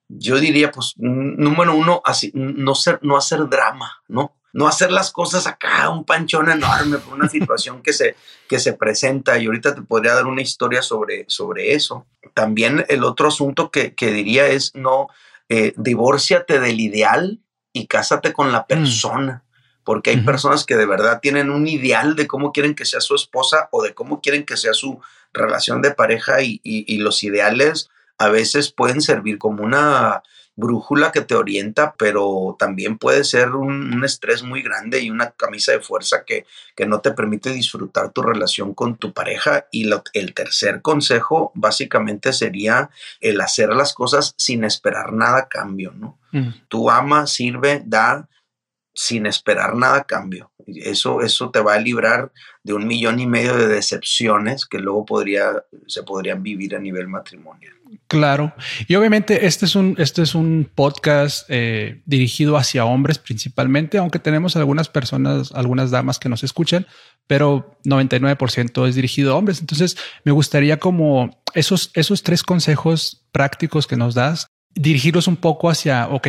yo 0.07 0.39
diría, 0.39 0.71
pues, 0.71 0.93
número 0.97 1.73
uno, 1.73 2.01
así, 2.05 2.31
no, 2.33 2.75
ser, 2.75 2.99
no 3.01 3.17
hacer 3.17 3.47
drama, 3.49 4.01
¿no? 4.07 4.37
No 4.53 4.67
hacer 4.67 4.91
las 4.91 5.11
cosas 5.11 5.47
acá, 5.47 5.89
un 5.89 6.03
panchón 6.03 6.49
enorme 6.49 6.97
por 6.97 7.13
una 7.13 7.29
situación 7.29 7.81
que 7.81 7.93
se, 7.93 8.15
que 8.47 8.59
se 8.59 8.73
presenta 8.73 9.37
y 9.37 9.45
ahorita 9.45 9.75
te 9.75 9.81
podría 9.81 10.13
dar 10.13 10.27
una 10.27 10.41
historia 10.41 10.81
sobre, 10.81 11.25
sobre 11.27 11.73
eso. 11.73 12.05
También 12.33 12.85
el 12.89 13.03
otro 13.03 13.29
asunto 13.29 13.71
que, 13.71 13.93
diría 13.97 14.47
es 14.47 14.75
no, 14.75 15.07
eh, 15.49 15.73
divórciate 15.77 16.59
del 16.59 16.79
ideal 16.79 17.39
y 17.73 17.87
cásate 17.87 18.33
con 18.33 18.51
la 18.51 18.61
mm. 18.61 18.67
persona. 18.67 19.43
Porque 19.83 20.11
hay 20.11 20.17
personas 20.17 20.63
que 20.63 20.77
de 20.77 20.85
verdad 20.85 21.21
tienen 21.21 21.49
un 21.49 21.67
ideal 21.67 22.15
de 22.15 22.27
cómo 22.27 22.51
quieren 22.51 22.75
que 22.75 22.85
sea 22.85 23.01
su 23.01 23.15
esposa 23.15 23.67
o 23.71 23.81
de 23.81 23.95
cómo 23.95 24.21
quieren 24.21 24.45
que 24.45 24.55
sea 24.55 24.75
su 24.75 25.01
relación 25.33 25.81
de 25.81 25.89
pareja 25.91 26.43
y, 26.43 26.61
y 26.63 26.97
los 26.97 27.23
ideales 27.23 27.89
a 28.19 28.29
veces 28.29 28.71
pueden 28.71 29.01
servir 29.01 29.39
como 29.39 29.63
una 29.63 30.21
brújula 30.61 31.11
que 31.11 31.19
te 31.19 31.35
orienta, 31.35 31.93
pero 31.97 32.55
también 32.57 32.97
puede 32.97 33.25
ser 33.25 33.49
un, 33.49 34.03
estrés 34.05 34.43
muy 34.43 34.61
grande 34.61 35.01
y 35.01 35.09
una 35.09 35.31
camisa 35.31 35.73
de 35.73 35.81
fuerza 35.81 36.23
que, 36.25 36.45
que, 36.75 36.85
no 36.85 37.01
te 37.01 37.11
permite 37.11 37.51
disfrutar 37.51 38.11
tu 38.11 38.21
relación 38.21 38.73
con 38.73 38.95
tu 38.95 39.11
pareja. 39.11 39.65
Y 39.71 39.89
el 40.13 40.33
tercer 40.33 40.81
consejo 40.81 41.51
básicamente 41.55 42.31
sería 42.31 42.89
el 43.19 43.41
hacer 43.41 43.69
las 43.69 43.93
cosas 43.93 44.33
sin 44.37 44.63
esperar 44.63 45.11
nada 45.11 45.39
a 45.39 45.47
cambio, 45.49 45.91
¿no? 45.97 46.17
Tú 46.69 46.89
ama, 46.89 47.27
sirve, 47.27 47.83
da 47.85 48.29
sin 49.01 49.25
esperar 49.25 49.75
nada 49.75 49.97
a 49.97 50.03
cambio. 50.03 50.51
Eso, 50.67 51.21
eso 51.21 51.49
te 51.49 51.59
va 51.59 51.73
a 51.73 51.79
librar 51.79 52.31
de 52.61 52.73
un 52.73 52.85
millón 52.85 53.19
y 53.19 53.25
medio 53.25 53.57
de 53.57 53.67
decepciones 53.67 54.67
que 54.67 54.77
luego 54.77 55.05
podría, 55.05 55.63
se 55.87 56.03
podrían 56.03 56.43
vivir 56.43 56.75
a 56.75 56.79
nivel 56.79 57.07
matrimonial. 57.07 57.73
Claro. 58.07 58.53
Y 58.87 58.93
obviamente 58.93 59.47
este 59.47 59.65
es 59.65 59.75
un, 59.75 59.95
este 59.97 60.21
es 60.21 60.35
un 60.35 60.69
podcast 60.75 61.45
eh, 61.49 62.03
dirigido 62.05 62.57
hacia 62.57 62.85
hombres 62.85 63.17
principalmente, 63.17 63.97
aunque 63.97 64.19
tenemos 64.19 64.55
algunas 64.55 64.87
personas, 64.87 65.51
algunas 65.53 65.89
damas 65.89 66.19
que 66.19 66.29
nos 66.29 66.43
escuchan, 66.43 66.85
pero 67.25 67.79
99% 67.83 68.87
es 68.87 68.93
dirigido 68.93 69.33
a 69.33 69.35
hombres. 69.35 69.61
Entonces 69.61 69.97
me 70.23 70.31
gustaría 70.31 70.77
como 70.77 71.41
esos, 71.55 71.89
esos 71.95 72.21
tres 72.21 72.43
consejos 72.43 73.25
prácticos 73.31 73.87
que 73.87 73.97
nos 73.97 74.13
das, 74.13 74.45
dirigirlos 74.75 75.27
un 75.27 75.37
poco 75.37 75.71
hacia, 75.71 76.07
ok, 76.07 76.27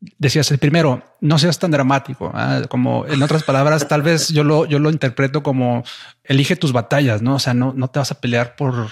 decías 0.00 0.50
el 0.50 0.58
primero, 0.58 1.02
no 1.20 1.38
seas 1.38 1.58
tan 1.58 1.70
dramático, 1.70 2.32
como 2.68 3.06
en 3.06 3.22
otras 3.22 3.42
palabras, 3.42 3.88
tal 3.88 4.02
vez 4.02 4.28
yo 4.28 4.44
lo, 4.44 4.66
yo 4.66 4.78
lo 4.78 4.90
interpreto 4.90 5.42
como 5.42 5.84
elige 6.24 6.56
tus 6.56 6.72
batallas, 6.72 7.22
¿no? 7.22 7.36
O 7.36 7.38
sea, 7.38 7.54
no, 7.54 7.72
no 7.74 7.88
te 7.88 7.98
vas 7.98 8.12
a 8.12 8.20
pelear 8.20 8.56
por, 8.56 8.88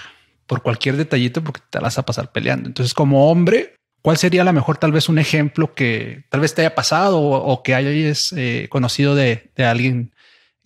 por 0.47 0.61
cualquier 0.61 0.97
detallito 0.97 1.43
porque 1.43 1.61
te 1.69 1.79
vas 1.79 1.97
a 1.97 2.05
pasar 2.05 2.31
peleando. 2.31 2.67
Entonces, 2.67 2.93
como 2.93 3.29
hombre, 3.29 3.75
¿cuál 4.01 4.17
sería 4.17 4.41
a 4.41 4.45
lo 4.45 4.53
mejor 4.53 4.77
tal 4.77 4.91
vez 4.91 5.09
un 5.09 5.19
ejemplo 5.19 5.73
que 5.73 6.25
tal 6.29 6.41
vez 6.41 6.53
te 6.53 6.61
haya 6.61 6.75
pasado 6.75 7.19
o, 7.19 7.63
que 7.63 7.75
hayas 7.75 8.33
eh, 8.35 8.67
conocido 8.69 9.15
de, 9.15 9.51
alguien 9.57 10.13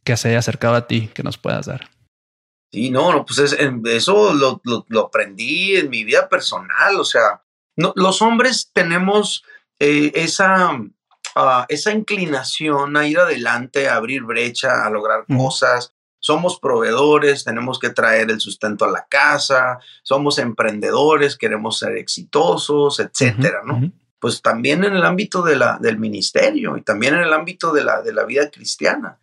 que 0.04 0.18
se 0.18 0.30
haya 0.30 0.40
acercado 0.40 0.76
a 0.76 0.88
ti 0.88 1.10
que 1.14 1.24
nos 1.24 1.38
puedas 1.38 1.66
dar? 1.66 1.90
Sí, 2.72 2.92
no, 2.92 3.12
no 3.12 3.26
pues 3.26 3.40
eso 3.40 4.34
lo, 4.34 4.62
lo, 4.64 5.00
aprendí 5.00 5.76
en 5.76 5.90
mi 5.90 6.04
vida 6.04 6.30
personal, 6.30 7.00
o 7.00 7.04
sea, 7.04 7.42
los 7.76 8.22
hombres 8.22 8.70
tenemos 8.74 9.44
eh, 9.80 10.12
esa, 10.16 10.78
ah, 11.36 11.66
esa 11.70 11.92
inclinación 11.92 12.98
a 12.98 13.08
ir 13.08 13.20
adelante, 13.20 13.88
a 13.88 13.96
abrir 13.96 14.24
brecha, 14.24 14.86
a 14.86 14.90
lograr 14.90 15.26
cosas. 15.26 15.94
Somos 16.20 16.60
proveedores, 16.60 17.46
tenemos 17.46 17.80
que 17.80 17.90
traer 17.90 18.30
el 18.30 18.42
sustento 18.42 18.84
a 18.84 18.92
la 18.92 19.06
casa, 19.10 19.80
somos 20.04 20.38
emprendedores, 20.38 21.38
queremos 21.38 21.80
ser 21.80 21.96
exitosos, 21.96 23.00
etcétera, 23.00 23.62
¿no? 23.64 23.90
Pues 24.20 24.42
también 24.42 24.84
en 24.84 24.98
el 24.98 25.06
ámbito 25.06 25.42
de 25.42 25.56
la, 25.56 25.78
del 25.80 25.98
ministerio 25.98 26.76
y 26.76 26.82
también 26.82 27.14
en 27.14 27.22
el 27.22 27.32
ámbito 27.32 27.72
de 27.72 27.86
la, 27.86 28.02
de 28.02 28.12
la 28.12 28.26
vida 28.26 28.50
cristiana 28.52 29.18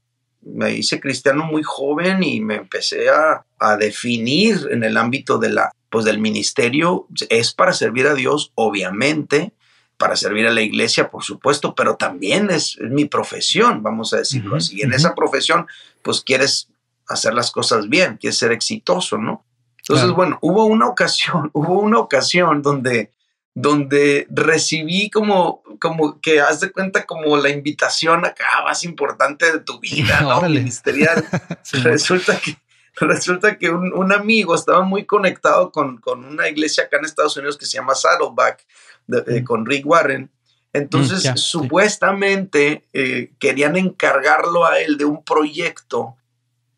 me 0.46 0.72
hice 0.72 1.00
cristiano 1.00 1.44
muy 1.44 1.62
joven 1.62 2.22
y 2.22 2.40
me 2.40 2.54
empecé 2.54 3.10
a, 3.10 3.44
a, 3.58 3.76
definir 3.76 4.68
en 4.70 4.84
el 4.84 4.96
ámbito 4.96 5.38
de 5.38 5.50
la, 5.50 5.72
pues 5.90 6.04
del 6.04 6.20
ministerio. 6.20 7.08
Es 7.28 7.52
para 7.52 7.72
servir 7.72 8.06
a 8.06 8.14
Dios, 8.14 8.52
obviamente, 8.54 9.52
para 9.96 10.16
servir 10.16 10.46
a 10.46 10.52
la 10.52 10.60
iglesia, 10.60 11.10
por 11.10 11.24
supuesto, 11.24 11.74
pero 11.74 11.96
también 11.96 12.50
es, 12.50 12.78
mi 12.80 13.06
profesión, 13.06 13.82
vamos 13.82 14.12
a 14.12 14.18
decirlo 14.18 14.56
así. 14.56 14.78
Y 14.78 14.82
en 14.82 14.92
esa 14.92 15.14
profesión, 15.14 15.66
pues 16.02 16.20
quieres 16.20 16.68
hacer 17.08 17.34
las 17.34 17.50
cosas 17.50 17.88
bien, 17.88 18.16
quieres 18.16 18.38
ser 18.38 18.52
exitoso, 18.52 19.18
¿no? 19.18 19.44
Entonces, 19.78 20.10
bueno, 20.10 20.38
hubo 20.42 20.66
una 20.66 20.86
ocasión, 20.86 21.50
hubo 21.54 21.80
una 21.80 21.98
ocasión 21.98 22.62
donde 22.62 23.10
donde 23.58 24.26
recibí 24.28 25.08
como, 25.08 25.62
como 25.80 26.20
que 26.20 26.42
haz 26.42 26.60
de 26.60 26.70
cuenta 26.70 27.06
como 27.06 27.38
la 27.38 27.48
invitación 27.48 28.26
acá 28.26 28.44
más 28.62 28.84
importante 28.84 29.50
de 29.50 29.60
tu 29.60 29.80
vida, 29.80 30.20
¿no? 30.20 30.42
Ministerial. 30.42 31.26
resulta 31.82 32.38
que, 32.38 32.58
resulta 32.96 33.56
que 33.56 33.70
un, 33.70 34.12
amigo 34.12 34.54
estaba 34.54 34.82
muy 34.82 35.06
conectado 35.06 35.72
con, 35.72 35.96
con, 35.96 36.26
una 36.26 36.50
iglesia 36.50 36.84
acá 36.84 36.98
en 36.98 37.06
Estados 37.06 37.34
Unidos 37.38 37.56
que 37.56 37.64
se 37.64 37.78
llama 37.78 37.94
Saddleback, 37.94 38.62
mm. 39.06 39.44
con 39.44 39.66
Rick 39.66 39.86
Warren. 39.86 40.30
Entonces, 40.72 41.30
mm, 41.30 41.36
supuestamente 41.36 42.84
eh, 42.92 43.32
querían 43.38 43.76
encargarlo 43.76 44.66
a 44.66 44.78
él 44.78 44.98
de 44.98 45.06
un 45.06 45.24
proyecto 45.24 46.16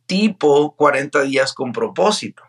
tipo 0.06 0.74
40 0.76 1.22
días 1.22 1.52
con 1.52 1.72
propósito. 1.72 2.42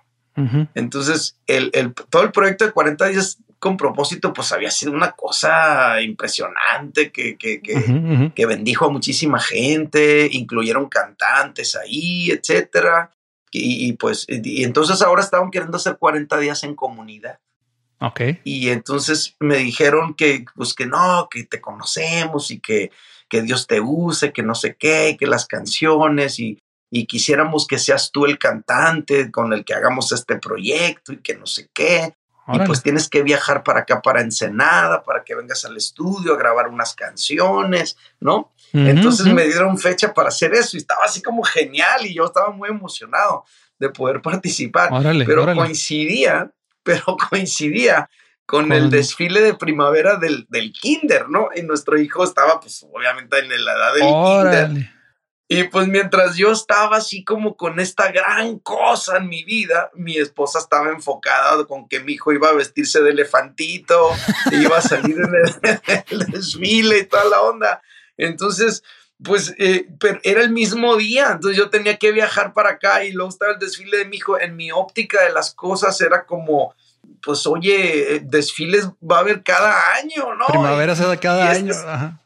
Entonces, 0.74 1.38
el, 1.48 1.70
el, 1.74 1.94
todo 1.94 2.24
el 2.24 2.32
proyecto 2.32 2.66
de 2.66 2.72
40 2.72 3.08
días 3.08 3.40
con 3.60 3.76
propósito, 3.76 4.32
pues 4.32 4.54
había 4.54 4.72
sido 4.72 4.94
una 4.94 5.12
cosa 5.12 6.02
impresionante 6.02 7.12
que, 7.12 7.38
que, 7.38 7.62
que, 7.62 8.46
bendijo 8.46 8.86
a 8.86 8.90
muchísima 8.90 9.40
gente, 9.40 10.30
incluyeron 10.32 10.88
cantantes 10.88 11.76
ahí, 11.76 12.32
etcétera. 12.32 13.12
Y, 13.52 13.94
pues, 13.94 14.26
y 14.30 14.64
entonces 14.64 15.02
ahora 15.02 15.22
estaban 15.22 15.52
queriendo 15.52 15.76
hacer 15.76 15.98
40 15.98 16.38
días 16.40 16.64
en 16.64 16.76
comunidad. 16.76 17.40
Ok. 18.00 18.22
Y 18.44 18.70
entonces 18.70 19.36
me 19.40 19.58
dijeron 19.58 20.14
que, 20.14 20.46
pues 20.56 20.74
que 20.74 20.86
no, 20.86 21.28
que 21.30 21.44
te 21.44 21.60
conocemos 21.60 22.52
y 22.52 22.60
que, 22.60 22.92
que 23.28 23.42
Dios 23.42 23.68
te 23.68 23.80
use, 23.82 24.32
que 24.32 24.44
no 24.44 24.56
sé 24.56 24.76
qué, 24.78 25.18
que 25.20 25.28
las 25.28 25.46
canciones 25.46 26.40
y, 26.40 26.60
y 26.90 27.06
quisiéramos 27.06 27.68
que 27.68 27.78
seas 27.78 28.12
tú 28.12 28.26
el 28.26 28.40
cantante 28.40 29.32
con 29.32 29.54
el 29.54 29.64
que 29.66 29.74
hagamos 29.74 30.12
este 30.12 30.38
proyecto 30.38 31.14
y 31.14 31.18
que 31.18 31.36
no 31.36 31.46
sé 31.46 31.70
qué. 31.74 32.16
Y 32.52 32.60
pues 32.66 32.82
tienes 32.82 33.08
que 33.08 33.22
viajar 33.22 33.64
para 33.64 33.82
acá, 33.82 34.02
para 34.02 34.22
Ensenada, 34.22 35.04
para 35.04 35.24
que 35.24 35.36
vengas 35.36 35.66
al 35.66 35.78
estudio 35.78 36.34
a 36.34 36.38
grabar 36.38 36.68
unas 36.68 36.96
canciones, 36.96 37.96
¿no? 38.20 38.52
Entonces 38.74 39.28
me 39.28 39.46
dieron 39.46 39.78
fecha 39.78 40.14
para 40.14 40.30
hacer 40.30 40.54
eso 40.54 40.76
y 40.76 40.80
estaba 40.80 41.02
así 41.06 41.22
como 41.22 41.44
genial 41.44 42.06
y 42.06 42.16
yo 42.16 42.26
estaba 42.26 42.50
muy 42.50 42.70
emocionado 42.70 43.46
de 43.78 43.90
poder 43.90 44.22
participar. 44.22 44.90
pero 45.26 45.54
coincidía, 45.54 46.52
pero 46.90 47.18
coincidía 47.30 48.10
con 48.48 48.72
el 48.72 48.90
desfile 48.90 49.42
de 49.42 49.54
primavera 49.54 50.16
del, 50.16 50.48
del, 50.50 50.74
kinder, 50.74 51.30
¿no? 51.30 51.50
Y 51.56 51.62
nuestro 51.62 52.00
hijo 52.00 52.24
estaba 52.24 52.60
pues 52.60 52.84
obviamente 52.92 53.38
en 53.38 53.50
la 53.64 53.74
edad 53.74 53.94
del 53.94 54.72
kinder. 54.72 54.90
Y 55.48 55.66
pues 55.66 55.88
mientras 55.88 56.36
yo 56.36 56.52
estaba 56.52 56.98
así 56.98 57.24
como 57.24 57.56
con 57.56 57.80
esta 57.80 58.12
gran 58.12 58.58
cosa 58.58 59.18
en 59.18 59.30
mi 59.30 59.44
vida, 59.44 59.92
mi 59.94 60.18
esposa 60.18 60.58
estaba 60.58 60.90
enfocada 60.90 61.64
con 61.66 61.88
que 61.88 62.00
mi 62.00 62.14
hijo 62.14 62.32
iba 62.34 62.50
a 62.50 62.54
vestirse 62.54 63.02
de 63.02 63.12
elefantito, 63.12 64.10
iba 64.52 64.78
a 64.78 64.82
salir 64.82 65.18
en 65.20 65.82
el, 66.10 66.26
desfile 66.26 67.00
y 67.00 67.06
toda 67.06 67.26
la 67.26 67.42
onda. 67.42 67.82
Entonces, 68.18 68.84
pues 69.24 69.54
eh, 69.58 69.88
pero 70.00 70.20
era 70.24 70.42
el 70.42 70.52
mismo 70.52 70.96
día, 70.96 71.32
entonces 71.34 71.58
yo 71.58 71.70
tenía 71.70 71.98
que 71.98 72.12
viajar 72.12 72.54
para 72.54 72.72
acá 72.72 73.04
y 73.04 73.12
luego 73.12 73.30
estaba 73.30 73.54
el 73.54 73.60
desfile 73.60 73.98
de 73.98 74.06
mi 74.06 74.18
hijo. 74.18 74.40
En 74.40 74.56
mi 74.56 74.72
óptica 74.72 75.24
de 75.24 75.32
las 75.32 75.54
cosas 75.54 76.00
era 76.02 76.26
como, 76.26 76.74
pues 77.22 77.46
oye, 77.46 78.16
eh, 78.16 78.22
desfiles 78.24 78.90
va 79.00 79.18
a 79.18 79.20
haber 79.22 79.44
cada 79.44 79.96
año, 79.96 80.36
¿no? 80.36 80.46
Primavera 80.48 80.96
se 80.96 81.06
da 81.06 81.18
cada 81.18 81.50
año. 81.52 81.74
Ajá 81.74 82.20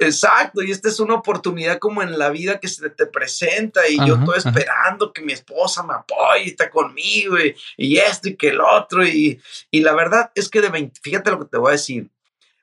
Exacto, 0.00 0.62
y 0.62 0.70
esta 0.70 0.88
es 0.88 1.00
una 1.00 1.14
oportunidad 1.14 1.80
como 1.80 2.02
en 2.02 2.16
la 2.16 2.30
vida 2.30 2.60
que 2.60 2.68
se 2.68 2.88
te 2.88 3.06
presenta 3.06 3.88
y 3.88 3.96
yo 4.06 4.14
estoy 4.14 4.38
esperando 4.38 5.12
que 5.12 5.22
mi 5.22 5.32
esposa 5.32 5.82
me 5.82 5.94
apoye, 5.94 6.44
y 6.44 6.48
está 6.50 6.70
conmigo 6.70 7.36
y, 7.76 7.98
esto 7.98 8.28
y 8.28 8.36
que 8.36 8.50
el 8.50 8.60
otro 8.60 9.04
y, 9.04 9.40
y, 9.72 9.80
la 9.80 9.92
verdad 9.94 10.30
es 10.36 10.48
que 10.48 10.60
de 10.60 10.68
20, 10.68 11.00
fíjate 11.02 11.32
lo 11.32 11.40
que 11.40 11.46
te 11.46 11.58
voy 11.58 11.70
a 11.70 11.72
decir, 11.72 12.08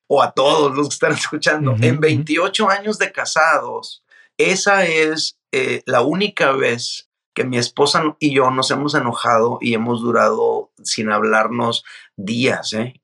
o 0.08 0.22
a 0.22 0.32
todos 0.32 0.76
los 0.76 0.90
que 0.90 0.94
están 0.94 1.12
escuchando, 1.14 1.76
en 1.80 2.00
28 2.00 2.70
años 2.70 2.98
de 2.98 3.12
casados, 3.12 4.04
esa 4.38 4.86
es 4.86 5.38
eh, 5.52 5.82
la 5.86 6.02
única 6.02 6.52
vez 6.52 7.10
que 7.34 7.44
mi 7.44 7.58
esposa 7.58 8.16
y 8.20 8.34
yo 8.34 8.50
nos 8.50 8.72
hemos 8.72 8.96
enojado 8.96 9.58
y 9.62 9.74
hemos 9.74 10.02
durado 10.02 10.72
sin 10.84 11.12
hablarnos 11.12 11.84
días, 12.16 12.74
¿eh? 12.74 13.00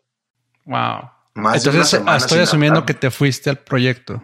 Wow. 0.66 1.10
Entonces 1.36 2.02
estoy 2.18 2.40
asumiendo 2.40 2.86
que 2.86 2.94
te 2.94 3.12
fuiste 3.12 3.50
al 3.50 3.58
proyecto. 3.58 4.24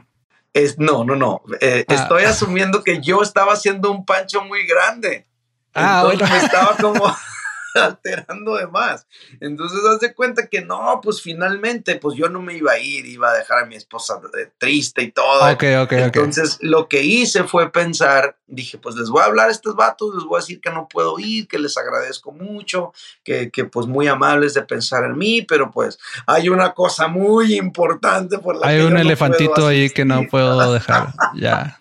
Es, 0.53 0.79
no, 0.79 1.03
no, 1.03 1.15
no. 1.15 1.41
Eh, 1.61 1.85
ah. 1.87 1.93
Estoy 1.93 2.23
asumiendo 2.23 2.83
que 2.83 3.01
yo 3.01 3.21
estaba 3.21 3.53
haciendo 3.53 3.91
un 3.91 4.05
pancho 4.05 4.43
muy 4.43 4.65
grande. 4.65 5.27
Ah, 5.73 6.07
Entonces 6.11 6.43
estaba 6.43 6.75
como 6.77 7.15
alterando 7.75 8.55
de 8.55 8.67
más. 8.67 9.07
Entonces, 9.39 9.79
haz 9.85 9.99
de 9.99 10.13
cuenta 10.13 10.47
que 10.47 10.61
no, 10.61 10.99
pues 11.01 11.21
finalmente, 11.21 11.95
pues 11.95 12.17
yo 12.17 12.29
no 12.29 12.41
me 12.41 12.55
iba 12.55 12.73
a 12.73 12.79
ir, 12.79 13.05
iba 13.05 13.29
a 13.29 13.33
dejar 13.33 13.63
a 13.63 13.65
mi 13.65 13.75
esposa 13.75 14.19
triste 14.57 15.03
y 15.03 15.11
todo. 15.11 15.51
Ok, 15.51 15.63
ok, 15.83 15.91
Entonces, 15.93 16.57
lo 16.61 16.87
que 16.87 17.03
hice 17.03 17.43
fue 17.43 17.71
pensar, 17.71 18.37
dije, 18.47 18.77
pues 18.77 18.95
les 18.95 19.09
voy 19.09 19.21
a 19.21 19.25
hablar 19.25 19.49
a 19.49 19.51
estos 19.51 19.75
vatos, 19.75 20.15
les 20.15 20.23
voy 20.23 20.37
a 20.37 20.41
decir 20.41 20.61
que 20.61 20.71
no 20.71 20.87
puedo 20.87 21.19
ir, 21.19 21.47
que 21.47 21.59
les 21.59 21.77
agradezco 21.77 22.31
mucho, 22.31 22.93
que, 23.23 23.51
que 23.51 23.65
pues 23.65 23.87
muy 23.87 24.07
amables 24.07 24.53
de 24.53 24.63
pensar 24.63 25.03
en 25.03 25.17
mí, 25.17 25.41
pero 25.41 25.71
pues 25.71 25.99
hay 26.25 26.49
una 26.49 26.73
cosa 26.73 27.07
muy 27.07 27.55
importante 27.55 28.39
por 28.39 28.57
la 28.57 28.67
Hay 28.67 28.81
un 28.81 28.97
elefantito 28.97 29.67
ahí 29.67 29.89
que 29.89 30.05
no 30.05 30.23
puedo 30.29 30.73
dejar. 30.73 31.13
ya. 31.35 31.79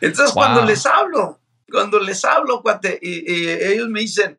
Entonces, 0.00 0.32
cuando 0.34 0.64
les 0.64 0.84
hablo, 0.86 1.38
cuando 1.70 2.00
les 2.00 2.24
hablo, 2.24 2.60
cuate, 2.60 2.98
y 3.00 3.48
ellos 3.48 3.88
me 3.88 4.00
dicen, 4.00 4.38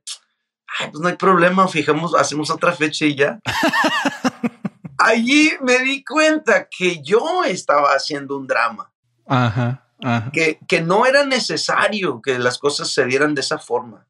pues 0.80 1.02
no 1.02 1.08
hay 1.08 1.16
problema, 1.16 1.68
fijamos, 1.68 2.16
hacemos 2.16 2.50
otra 2.50 2.74
fecha 2.74 3.06
y 3.06 3.16
ya. 3.16 3.40
Allí 4.98 5.52
me 5.62 5.80
di 5.80 6.04
cuenta 6.04 6.68
que 6.70 7.02
yo 7.02 7.44
estaba 7.44 7.90
haciendo 7.90 8.38
un 8.38 8.48
drama. 8.48 8.92
Ajá, 9.28 9.84
Que, 10.32 10.60
que 10.68 10.82
no 10.82 11.06
era 11.06 11.26
necesario 11.26 12.22
que 12.22 12.38
las 12.40 12.58
cosas 12.58 12.92
se 12.92 13.06
dieran 13.06 13.36
de 13.36 13.42
esa 13.42 13.58
forma. 13.58 14.06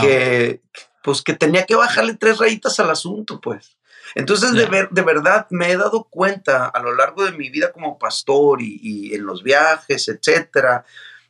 Que, 0.00 0.62
pues 1.02 1.22
que 1.22 1.34
tenía 1.34 1.64
que 1.64 1.76
bajarle 1.76 2.14
tres 2.14 2.38
rayitas 2.38 2.80
al 2.80 2.90
asunto, 2.90 3.40
pues. 3.40 3.76
Entonces, 4.14 4.52
de, 4.52 4.66
ver, 4.66 4.88
de 4.90 5.02
verdad, 5.02 5.46
me 5.50 5.70
he 5.70 5.76
dado 5.76 6.04
cuenta 6.04 6.66
a 6.66 6.80
lo 6.80 6.94
largo 6.94 7.24
de 7.24 7.32
mi 7.32 7.50
vida 7.50 7.72
como 7.72 7.98
pastor 7.98 8.62
y, 8.62 8.78
y 8.82 9.14
en 9.14 9.26
los 9.26 9.42
viajes, 9.42 10.08
etcétera, 10.08 10.84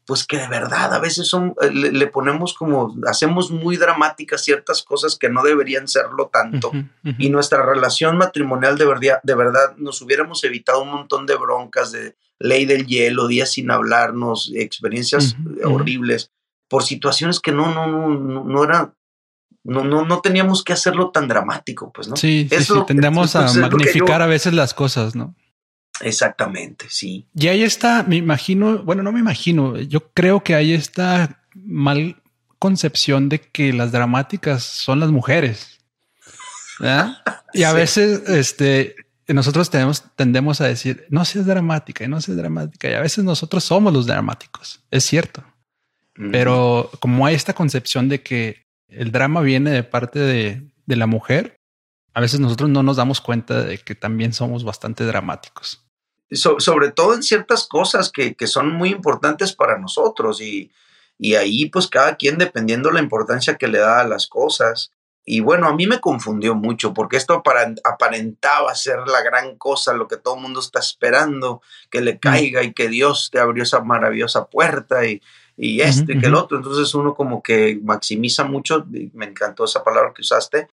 pues 0.07 0.25
que 0.25 0.39
de 0.39 0.49
verdad 0.49 0.95
a 0.95 1.01
veces 1.01 1.27
son, 1.27 1.55
eh, 1.61 1.71
le, 1.71 2.07
ponemos 2.07 2.55
como, 2.55 2.97
hacemos 3.07 3.51
muy 3.51 3.77
dramáticas 3.77 4.45
ciertas 4.45 4.83
cosas 4.83 5.19
que 5.19 5.29
no 5.29 5.43
deberían 5.43 5.89
serlo 5.89 6.31
tanto. 6.33 6.71
Y 7.19 7.29
nuestra 7.29 7.65
relación 7.67 8.17
matrimonial 8.17 8.79
de 8.79 8.87
verdad, 8.87 9.21
de 9.25 9.35
verdad 9.35 9.77
nos 9.77 10.01
hubiéramos 10.01 10.43
evitado 10.45 10.83
un 10.83 10.91
montón 10.91 11.27
de 11.27 11.35
broncas 11.35 11.91
de 11.91 12.17
ley 12.39 12.67
del 12.67 12.87
hielo, 12.87 13.27
días 13.27 13.53
sin 13.53 13.71
hablarnos, 13.71 14.53
experiencias 14.55 15.37
horribles, 15.65 16.31
por 16.69 16.85
situaciones 16.85 17.41
que 17.41 17.53
no, 17.53 17.75
no, 17.75 17.87
no, 17.87 18.09
no, 18.09 18.45
no 18.45 18.65
eran, 18.65 18.95
no, 19.65 19.83
no, 19.83 20.05
no 20.05 20.21
teníamos 20.21 20.63
que 20.63 20.73
hacerlo 20.73 21.11
tan 21.11 21.27
dramático, 21.27 21.93
pues, 21.93 22.07
¿no? 22.07 22.17
Sí, 22.17 22.49
sí, 22.49 22.73
tendemos 22.87 23.35
a 23.35 23.53
magnificar 23.55 24.23
a 24.23 24.27
veces 24.27 24.53
las 24.55 24.73
cosas, 24.73 25.17
¿no? 25.17 25.35
Exactamente, 26.01 26.87
sí. 26.89 27.27
Y 27.35 27.49
ahí 27.49 27.63
está, 27.63 28.03
me 28.03 28.17
imagino, 28.17 28.83
bueno, 28.83 29.03
no 29.03 29.13
me 29.13 29.21
imagino, 29.21 29.77
yo 29.79 30.13
creo 30.13 30.43
que 30.43 30.55
ahí 30.55 30.73
está 30.73 31.43
mal 31.55 32.21
concepción 32.59 33.29
de 33.29 33.41
que 33.41 33.73
las 33.73 33.93
dramáticas 33.93 34.63
son 34.63 35.01
las 35.01 35.11
mujeres. 35.11 35.79
Y 37.53 37.63
a 37.63 37.73
veces, 37.73 38.29
este, 38.29 38.97
nosotros 39.29 39.71
tenemos, 39.71 40.05
tendemos 40.17 40.61
a 40.61 40.67
decir, 40.67 41.07
no 41.09 41.25
seas 41.25 41.47
dramática 41.47 42.05
y 42.05 42.09
no 42.09 42.21
seas 42.21 42.37
dramática. 42.37 42.91
Y 42.91 42.95
a 42.95 43.01
veces 43.01 43.25
nosotros 43.25 43.65
somos 43.65 43.93
los 43.93 44.07
dramáticos, 44.07 44.85
es 44.91 45.05
cierto. 45.05 45.45
Pero 46.33 46.91
como 46.99 47.27
hay 47.27 47.35
esta 47.35 47.53
concepción 47.53 48.09
de 48.09 48.23
que 48.23 48.65
el 48.89 49.13
drama 49.13 49.43
viene 49.43 49.71
de 49.71 49.83
parte 49.83 50.19
de, 50.19 50.67
de 50.87 50.97
la 50.97 51.07
mujer, 51.07 51.61
a 52.15 52.21
veces 52.21 52.41
nosotros 52.41 52.71
no 52.71 52.83
nos 52.83 52.97
damos 52.97 53.21
cuenta 53.21 53.63
de 53.63 53.77
que 53.77 53.95
también 53.95 54.33
somos 54.33 54.65
bastante 54.65 55.05
dramáticos. 55.05 55.86
Sobre 56.31 56.91
todo 56.91 57.15
en 57.15 57.23
ciertas 57.23 57.67
cosas 57.67 58.11
que, 58.11 58.35
que, 58.35 58.47
son 58.47 58.73
muy 58.73 58.91
importantes 58.91 59.53
para 59.53 59.79
nosotros 59.79 60.41
y, 60.41 60.73
y 61.19 61.35
ahí 61.35 61.67
pues 61.67 61.87
cada 61.87 62.17
quien 62.17 62.39
dependiendo 62.39 62.91
la 62.91 63.01
importancia 63.01 63.57
que 63.57 63.69
le 63.69 63.79
da 63.79 64.01
a 64.01 64.07
las 64.07 64.27
cosas. 64.27 64.91
Y 65.25 65.41
bueno, 65.41 65.67
a 65.67 65.75
mí 65.75 65.87
me 65.87 66.01
confundió 66.01 66.55
mucho 66.55 66.95
porque 66.95 67.17
esto 67.17 67.43
aparentaba 67.85 68.75
ser 68.75 68.99
la 69.09 69.23
gran 69.23 69.57
cosa, 69.57 69.93
lo 69.93 70.07
que 70.07 70.17
todo 70.17 70.37
el 70.37 70.43
mundo 70.43 70.61
está 70.61 70.79
esperando, 70.79 71.63
que 71.91 72.01
le 72.01 72.19
caiga 72.19 72.63
y 72.63 72.73
que 72.73 72.89
Dios 72.89 73.31
te 73.33 73.41
abrió 73.41 73.65
esa 73.65 73.81
maravillosa 73.81 74.47
puerta 74.47 75.05
y, 75.05 75.21
y 75.57 75.81
este, 75.81 76.15
y 76.15 76.21
que 76.21 76.27
el 76.27 76.35
otro. 76.37 76.57
Entonces 76.57 76.95
uno 76.95 77.15
como 77.15 77.43
que 77.43 77.81
maximiza 77.83 78.45
mucho, 78.45 78.87
me 79.15 79.27
encantó 79.27 79.65
esa 79.65 79.83
palabra 79.83 80.13
que 80.15 80.23
usaste, 80.23 80.69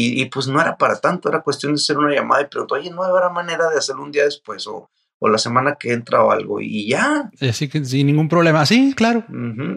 y, 0.00 0.26
pues 0.26 0.46
no 0.46 0.60
era 0.60 0.76
para 0.76 1.00
tanto, 1.00 1.28
era 1.28 1.42
cuestión 1.42 1.72
de 1.74 1.80
hacer 1.80 1.98
una 1.98 2.14
llamada 2.14 2.42
y 2.42 2.46
preguntar, 2.46 2.78
oye, 2.78 2.90
¿no 2.90 3.02
habrá 3.02 3.30
manera 3.30 3.68
de 3.68 3.78
hacerlo 3.78 4.04
un 4.04 4.12
día 4.12 4.24
después 4.24 4.66
o, 4.68 4.88
o 5.20 5.28
la 5.28 5.38
semana 5.38 5.76
que 5.76 5.92
entra 5.92 6.22
o 6.22 6.30
algo? 6.30 6.60
Y 6.60 6.88
ya. 6.88 7.30
Así 7.40 7.68
que 7.68 7.84
sin 7.84 8.06
ningún 8.06 8.28
problema, 8.28 8.64
sí, 8.66 8.94
claro. 8.96 9.24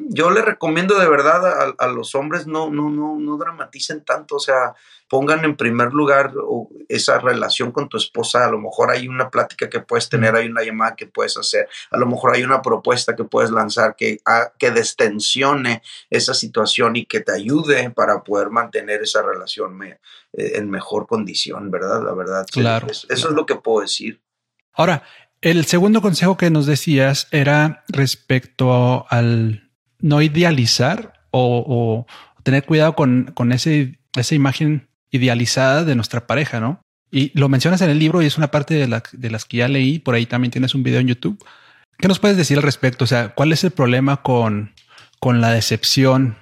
Yo 0.10 0.32
le 0.32 0.42
recomiendo 0.42 0.98
de 1.00 1.10
verdad 1.10 1.46
a, 1.46 1.76
a, 1.78 1.88
los 1.88 2.16
hombres 2.16 2.48
no, 2.48 2.70
no, 2.70 2.90
no, 2.90 3.18
no 3.20 3.38
dramaticen 3.38 4.04
tanto, 4.04 4.36
o 4.36 4.40
sea, 4.40 4.74
pongan 5.12 5.44
en 5.44 5.58
primer 5.58 5.92
lugar 5.92 6.32
esa 6.88 7.20
relación 7.20 7.74
con 7.74 7.90
tu 7.90 7.98
esposa. 7.98 8.46
A 8.46 8.50
lo 8.50 8.60
mejor 8.60 8.92
hay 8.92 9.10
una 9.10 9.30
plática 9.30 9.70
que 9.70 9.82
puedes 9.82 10.08
tener, 10.08 10.36
hay 10.36 10.48
una 10.48 10.64
llamada 10.64 10.96
que 10.96 11.06
puedes 11.06 11.36
hacer, 11.36 11.68
a 11.92 11.98
lo 11.98 12.06
mejor 12.06 12.34
hay 12.34 12.44
una 12.44 12.62
propuesta 12.62 13.14
que 13.14 13.26
puedes 13.26 13.52
lanzar 13.52 13.98
que, 13.98 14.20
que 14.58 14.72
destensione 14.72 15.82
esa 16.10 16.34
situación 16.34 16.96
y 16.96 17.06
que 17.06 17.20
te 17.20 17.34
ayude 17.34 17.90
para 17.90 18.24
poder 18.24 18.52
mantener 18.52 19.02
esa 19.02 19.22
relación 19.22 19.84
eh, 19.84 20.00
en 20.32 20.70
mejor 20.70 21.08
condición, 21.08 21.70
¿verdad? 21.70 22.02
La 22.06 22.14
verdad. 22.14 22.46
Claro. 22.50 22.88
eso 22.88 23.06
es 23.10 23.26
lo 23.26 23.46
que 23.46 23.56
puedo 23.56 23.82
decir. 23.82 24.22
Ahora, 24.74 25.04
el 25.42 25.66
segundo 25.66 26.02
consejo 26.02 26.38
que 26.38 26.50
nos 26.50 26.66
decías 26.66 27.28
era 27.32 27.84
respecto 27.88 29.06
al 29.10 29.70
no 30.00 30.22
idealizar 30.22 31.14
o, 31.32 32.06
tener 32.44 32.66
cuidado 32.66 32.96
con, 32.96 33.32
con 33.34 33.52
ese, 33.52 34.00
esa 34.16 34.36
imagen 34.36 34.90
idealizada 35.12 35.84
de 35.84 35.96
nuestra 35.96 36.26
pareja, 36.26 36.60
¿no? 36.60 36.82
Y 37.12 37.38
lo 37.38 37.50
mencionas 37.50 37.82
en 37.82 37.90
el 37.90 38.00
libro 38.00 38.22
y 38.22 38.26
es 38.26 38.38
una 38.38 38.50
parte 38.50 38.74
de, 38.76 38.88
las 38.88 39.46
que 39.46 39.58
ya 39.58 39.68
leí. 39.68 40.00
Por 40.00 40.16
ahí 40.16 40.26
también 40.26 40.52
tienes 40.52 40.74
un 40.74 40.82
video 40.82 41.02
en 41.02 41.08
YouTube. 41.08 41.44
¿Qué 41.98 42.08
nos 42.08 42.20
puedes 42.20 42.38
decir 42.38 42.58
al 42.58 42.64
respecto? 42.64 43.04
O 43.04 43.08
sea, 43.08 43.36
¿cuál 43.36 43.52
es 43.52 43.64
el 43.64 43.72
problema 43.72 44.22
con, 44.24 44.74
con 45.20 45.42
la 45.42 45.52
decepción 45.52 46.38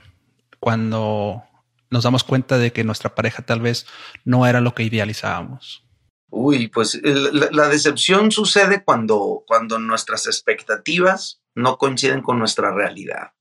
cuando 0.59 1.43
nos 1.89 2.03
damos 2.03 2.23
cuenta 2.23 2.59
de 2.59 2.71
que 2.71 2.83
nuestra 2.83 3.15
pareja 3.15 3.41
tal 3.41 3.61
vez 3.61 3.87
no 4.25 4.45
era 4.45 4.61
lo 4.61 4.75
que 4.75 4.83
idealizábamos? 4.83 5.83
Uy, 6.31 6.67
pues 6.67 6.99
la, 7.03 7.49
la, 7.51 7.69
decepción 7.69 8.31
sucede 8.31 8.83
cuando, 8.83 9.43
cuando 9.47 9.79
nuestras 9.79 10.27
expectativas 10.27 11.41
no 11.55 11.77
coinciden 11.77 12.21
con 12.21 12.37
nuestra 12.37 12.71
realidad. 12.71 13.33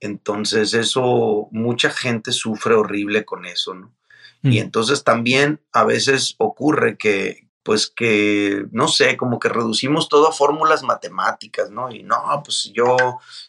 Entonces 0.00 0.74
eso, 0.74 1.48
mucha 1.50 1.90
gente 1.90 2.32
sufre 2.32 2.74
horrible 2.74 3.24
con 3.24 3.46
eso, 3.46 3.74
¿no? 3.74 3.96
Y 4.42 4.60
mm. 4.60 4.64
entonces 4.64 5.02
también 5.02 5.60
a 5.72 5.84
veces 5.84 6.34
ocurre 6.38 6.96
que, 6.96 7.45
pues 7.66 7.90
que, 7.90 8.64
no 8.70 8.86
sé, 8.86 9.16
como 9.16 9.40
que 9.40 9.48
reducimos 9.48 10.08
todo 10.08 10.28
a 10.28 10.32
fórmulas 10.32 10.84
matemáticas, 10.84 11.68
¿no? 11.68 11.90
Y 11.90 12.04
no, 12.04 12.16
pues 12.44 12.70
yo 12.72 12.96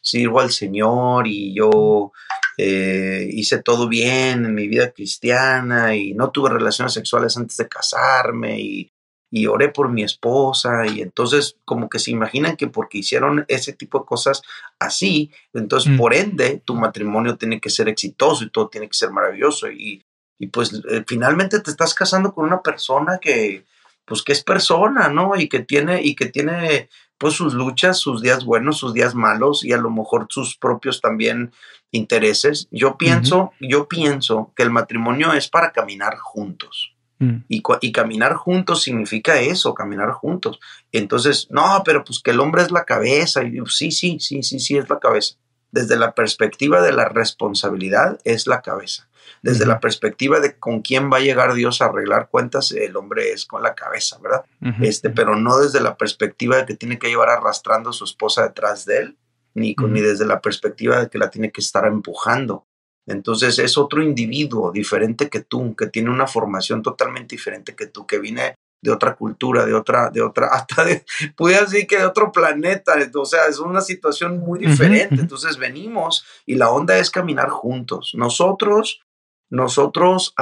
sirvo 0.02 0.40
al 0.40 0.50
Señor 0.50 1.28
y 1.28 1.54
yo 1.54 2.12
eh, 2.58 3.30
hice 3.32 3.62
todo 3.62 3.88
bien 3.88 4.44
en 4.44 4.56
mi 4.56 4.68
vida 4.68 4.90
cristiana 4.90 5.96
y 5.96 6.16
no 6.16 6.32
tuve 6.32 6.50
relaciones 6.50 6.94
sexuales 6.94 7.38
antes 7.38 7.58
de 7.58 7.68
casarme 7.68 8.60
y, 8.60 8.92
y 9.30 9.46
oré 9.46 9.70
por 9.70 9.88
mi 9.88 10.02
esposa 10.02 10.88
y 10.88 11.02
entonces 11.02 11.58
como 11.64 11.88
que 11.88 12.00
se 12.00 12.10
imaginan 12.10 12.58
que 12.58 12.66
porque 12.66 12.98
hicieron 12.98 13.46
ese 13.48 13.74
tipo 13.74 14.00
de 14.00 14.06
cosas 14.06 14.42
así, 14.80 15.32
entonces 15.54 15.92
mm. 15.92 15.98
por 15.98 16.16
ende 16.16 16.60
tu 16.66 16.74
matrimonio 16.74 17.38
tiene 17.38 17.62
que 17.62 17.70
ser 17.70 17.88
exitoso 17.88 18.46
y 18.46 18.50
todo 18.50 18.68
tiene 18.68 18.88
que 18.88 18.98
ser 18.98 19.12
maravilloso 19.12 19.70
y 19.70 20.04
y 20.40 20.48
pues 20.48 20.74
eh, 20.90 21.04
finalmente 21.08 21.60
te 21.60 21.72
estás 21.72 21.94
casando 21.94 22.34
con 22.34 22.46
una 22.46 22.62
persona 22.62 23.20
que, 23.20 23.66
pues 24.08 24.24
que 24.24 24.32
es 24.32 24.44
persona, 24.44 25.10
¿no? 25.10 25.36
Y 25.36 25.50
que 25.50 25.60
tiene, 25.60 26.02
y 26.02 26.16
que 26.16 26.28
tiene 26.28 26.90
pues 27.18 27.34
sus 27.34 27.54
luchas, 27.54 27.98
sus 27.98 28.22
días 28.22 28.46
buenos, 28.46 28.78
sus 28.78 28.94
días 28.94 29.14
malos 29.14 29.66
y 29.66 29.74
a 29.74 29.78
lo 29.78 29.90
mejor 29.90 30.28
sus 30.30 30.56
propios 30.58 31.02
también 31.02 31.52
intereses. 31.92 32.68
Yo 32.72 32.98
pienso, 32.98 33.52
yo 33.60 33.88
pienso 33.88 34.54
que 34.56 34.64
el 34.64 34.72
matrimonio 34.72 35.34
es 35.34 35.50
para 35.50 35.72
caminar 35.72 36.18
juntos. 36.18 36.94
Mm. 37.20 37.38
Y, 37.50 37.64
y, 37.82 37.92
caminar 37.92 38.36
juntos 38.36 38.84
significa 38.84 39.40
eso, 39.40 39.74
caminar 39.74 40.12
juntos. 40.12 40.60
Entonces, 40.92 41.48
no, 41.50 41.82
pero 41.84 42.04
pues 42.04 42.20
que 42.20 42.32
el 42.32 42.40
hombre 42.40 42.62
es 42.62 42.72
la 42.72 42.86
cabeza. 42.86 43.44
Y 43.44 43.58
sí, 43.68 43.92
sí, 43.92 44.20
sí, 44.20 44.44
sí, 44.44 44.60
sí, 44.60 44.78
es 44.78 44.90
la 44.90 45.00
cabeza. 45.00 45.36
Desde 45.72 45.98
la 45.98 46.14
perspectiva 46.14 46.82
de 46.82 46.94
la 46.94 47.10
responsabilidad, 47.10 48.20
es 48.24 48.48
la 48.48 48.62
cabeza. 48.62 49.07
Desde 49.42 49.66
la 49.66 49.80
perspectiva 49.80 50.40
de 50.40 50.58
con 50.58 50.82
quién 50.82 51.12
va 51.12 51.18
a 51.18 51.22
llegar 51.22 51.54
Dios 51.54 51.82
a 51.82 51.86
arreglar 51.86 52.30
cuentas, 52.30 52.72
el 52.72 52.96
hombre 52.96 53.32
es 53.32 53.46
con 53.46 53.64
la 53.64 53.76
cabeza, 53.76 54.18
¿verdad? 54.22 54.46
este, 54.82 55.10
pero 55.10 55.36
no 55.36 55.58
desde 55.58 55.82
la 55.82 55.98
perspectiva 55.98 56.58
de 56.58 56.66
que 56.66 56.76
tiene 56.76 57.00
que 57.00 57.08
llevar 57.08 57.30
arrastrando 57.30 57.92
a 57.92 57.94
su 57.94 58.04
esposa 58.04 58.44
detrás 58.44 58.86
de 58.86 58.98
él, 58.98 59.18
ni, 59.54 59.76
con, 59.76 59.94
ni 59.94 60.02
desde 60.02 60.26
la 60.26 60.42
perspectiva 60.42 61.00
de 61.00 61.10
que 61.10 61.18
la 61.18 61.30
tiene 61.30 61.52
que 61.52 61.62
estar 61.62 61.86
empujando. 61.86 62.66
Entonces 63.08 63.58
es 63.58 63.78
otro 63.78 64.04
individuo 64.04 64.72
diferente 64.72 65.30
que 65.30 65.40
tú, 65.40 65.76
que 65.76 65.88
tiene 65.88 66.10
una 66.10 66.28
formación 66.28 66.82
totalmente 66.82 67.36
diferente 67.36 67.76
que 67.76 67.88
tú, 67.88 68.06
que 68.06 68.20
viene 68.20 68.56
de 68.82 68.92
otra 68.92 69.16
cultura, 69.16 69.66
de 69.66 69.74
otra, 69.74 70.10
de 70.10 70.22
otra, 70.22 70.48
hasta 70.52 70.84
de, 70.84 71.06
pude 71.36 71.60
decir 71.60 71.88
que 71.88 71.98
de 71.98 72.06
otro 72.06 72.32
planeta, 72.32 72.94
o 73.16 73.26
sea, 73.26 73.48
es 73.48 73.60
una 73.60 73.82
situación 73.82 74.40
muy 74.40 74.60
diferente. 74.60 75.16
Entonces 75.16 75.58
venimos 75.58 76.26
y 76.46 76.56
la 76.56 76.70
onda 76.70 76.98
es 76.98 77.10
caminar 77.10 77.50
juntos. 77.50 78.12
Nosotros 78.16 79.02
nosotros, 79.50 80.34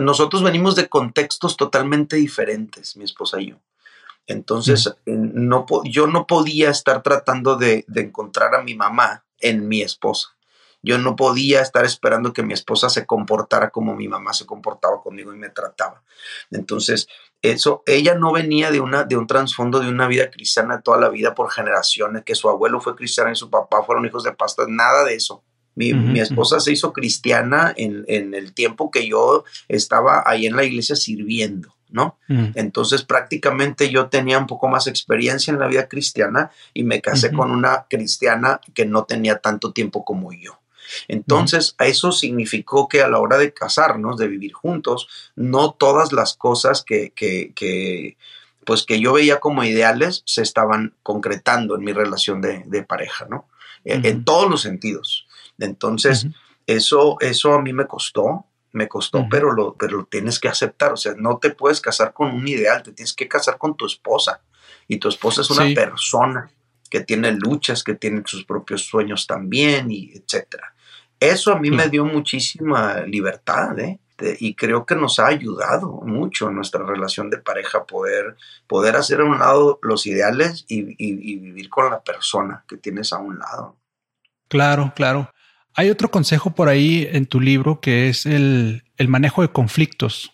nosotros 0.00 0.42
venimos 0.42 0.76
de 0.76 0.88
contextos 0.88 1.56
totalmente 1.56 2.16
diferentes, 2.16 2.96
mi 2.96 3.04
esposa 3.04 3.40
y 3.40 3.50
yo. 3.50 3.56
Entonces, 4.26 4.94
no, 5.04 5.66
yo 5.84 6.06
no 6.06 6.26
podía 6.26 6.70
estar 6.70 7.02
tratando 7.02 7.56
de, 7.56 7.84
encontrar 7.94 8.54
a 8.54 8.62
mi 8.62 8.74
mamá 8.74 9.24
en 9.40 9.68
mi 9.68 9.82
esposa. 9.82 10.28
Yo 10.82 10.98
no 10.98 11.16
podía 11.16 11.62
estar 11.62 11.84
esperando 11.84 12.32
que 12.32 12.42
mi 12.42 12.52
esposa 12.52 12.90
se 12.90 13.06
comportara 13.06 13.70
como 13.70 13.94
mi 13.94 14.06
mamá 14.06 14.34
se 14.34 14.44
comportaba 14.44 15.02
conmigo 15.02 15.32
y 15.32 15.38
me 15.38 15.48
trataba. 15.48 16.02
Entonces, 16.50 17.08
eso, 17.40 17.82
ella 17.86 18.14
no 18.14 18.32
venía 18.32 18.70
de, 18.70 18.80
una, 18.80 19.04
de 19.04 19.16
un 19.16 19.26
trasfondo 19.26 19.80
de 19.80 19.88
una 19.88 20.06
vida 20.06 20.30
cristiana 20.30 20.80
toda 20.80 20.98
la 20.98 21.10
vida 21.10 21.34
por 21.34 21.50
generaciones, 21.50 22.24
que 22.24 22.34
su 22.34 22.48
abuelo 22.48 22.80
fue 22.80 22.96
cristiano 22.96 23.30
y 23.30 23.36
su 23.36 23.50
papá 23.50 23.82
fueron 23.82 24.06
hijos 24.06 24.24
de 24.24 24.32
pastores, 24.32 24.74
nada 24.74 25.04
de 25.04 25.14
eso. 25.14 25.43
Mi, 25.74 26.20
esposa 26.20 26.60
se 26.60 26.72
hizo 26.72 26.92
cristiana 26.92 27.72
en, 27.76 28.34
el 28.34 28.52
tiempo 28.52 28.90
que 28.90 29.08
yo 29.08 29.44
estaba 29.68 30.22
ahí 30.26 30.46
en 30.46 30.56
la 30.56 30.64
iglesia 30.64 30.94
sirviendo, 30.96 31.74
¿no? 31.90 32.18
Mm. 32.28 32.52
Entonces 32.54 33.02
prácticamente 33.02 33.90
yo 33.90 34.06
tenía 34.06 34.38
un 34.38 34.46
poco 34.46 34.68
más 34.68 34.86
experiencia 34.86 35.52
en 35.52 35.58
la 35.58 35.66
vida 35.66 35.88
cristiana 35.88 36.50
y 36.72 36.84
me 36.84 37.00
casé 37.00 37.32
con 37.32 37.50
una 37.50 37.86
cristiana 37.90 38.60
que 38.72 38.86
no 38.86 39.04
tenía 39.04 39.38
tanto 39.38 39.72
tiempo 39.72 40.04
como 40.04 40.32
yo. 40.32 40.58
Entonces, 41.08 41.74
eso 41.78 42.12
significó 42.12 42.88
que 42.88 43.02
a 43.02 43.08
la 43.08 43.18
hora 43.18 43.38
de 43.38 43.52
casarnos, 43.52 44.16
de 44.16 44.28
vivir 44.28 44.52
juntos, 44.52 45.08
no 45.34 45.72
todas 45.72 46.12
las 46.12 46.34
cosas 46.34 46.84
que, 46.84 47.12
que, 47.14 48.16
pues 48.64 48.84
que 48.84 49.00
yo 49.00 49.14
veía 49.14 49.40
como 49.40 49.64
ideales 49.64 50.22
se 50.26 50.42
estaban 50.42 50.94
concretando 51.02 51.76
en 51.76 51.84
mi 51.84 51.92
relación 51.92 52.40
de, 52.40 52.82
pareja, 52.82 53.26
¿no? 53.28 53.48
En 53.84 54.24
todos 54.24 54.50
los 54.50 54.62
sentidos. 54.62 55.26
Entonces, 55.58 56.26
eso, 56.66 57.16
eso 57.20 57.54
a 57.54 57.62
mí 57.62 57.72
me 57.72 57.86
costó, 57.86 58.46
me 58.72 58.88
costó, 58.88 59.26
pero, 59.30 59.52
lo, 59.52 59.74
pero 59.74 59.98
lo 59.98 60.04
tienes 60.06 60.38
que 60.38 60.48
aceptar. 60.48 60.92
O 60.92 60.96
sea, 60.96 61.14
no 61.16 61.38
te 61.38 61.50
puedes 61.50 61.80
casar 61.80 62.12
con 62.12 62.30
un 62.30 62.46
ideal, 62.46 62.82
te 62.82 62.92
tienes 62.92 63.14
que 63.14 63.28
casar 63.28 63.58
con 63.58 63.76
tu 63.76 63.86
esposa. 63.86 64.42
Y 64.88 64.98
tu 64.98 65.08
esposa 65.08 65.42
es 65.42 65.50
una 65.50 65.72
persona 65.74 66.50
que 66.90 67.00
tiene 67.00 67.32
luchas, 67.32 67.82
que 67.82 67.94
tiene 67.94 68.22
sus 68.24 68.44
propios 68.44 68.82
sueños 68.82 69.26
también, 69.26 69.90
y 69.90 70.12
etcétera. 70.12 70.74
Eso 71.18 71.52
a 71.52 71.58
mí 71.58 71.70
me 71.70 71.88
dio 71.88 72.04
muchísima 72.04 73.00
libertad, 73.00 73.78
¿eh? 73.78 73.98
y 74.38 74.54
creo 74.54 74.86
que 74.86 74.94
nos 74.94 75.18
ha 75.18 75.26
ayudado 75.26 75.88
mucho 76.02 76.48
en 76.48 76.54
nuestra 76.54 76.84
relación 76.84 77.30
de 77.30 77.38
pareja 77.38 77.84
poder, 77.84 78.36
poder 78.66 78.94
hacer 78.96 79.20
a 79.20 79.24
un 79.24 79.38
lado 79.38 79.80
los 79.82 80.06
ideales 80.06 80.64
y, 80.68 80.94
y 80.98 81.36
vivir 81.36 81.68
con 81.68 81.90
la 81.90 82.02
persona 82.02 82.64
que 82.68 82.76
tienes 82.76 83.12
a 83.12 83.18
un 83.18 83.38
lado. 83.38 83.76
Claro, 84.48 84.92
claro. 84.94 85.30
Hay 85.74 85.90
otro 85.90 86.10
consejo 86.10 86.54
por 86.54 86.68
ahí 86.68 87.08
en 87.10 87.26
tu 87.26 87.40
libro 87.40 87.80
que 87.80 88.08
es 88.08 88.26
el, 88.26 88.84
manejo 89.08 89.42
de 89.42 89.48
conflictos. 89.48 90.32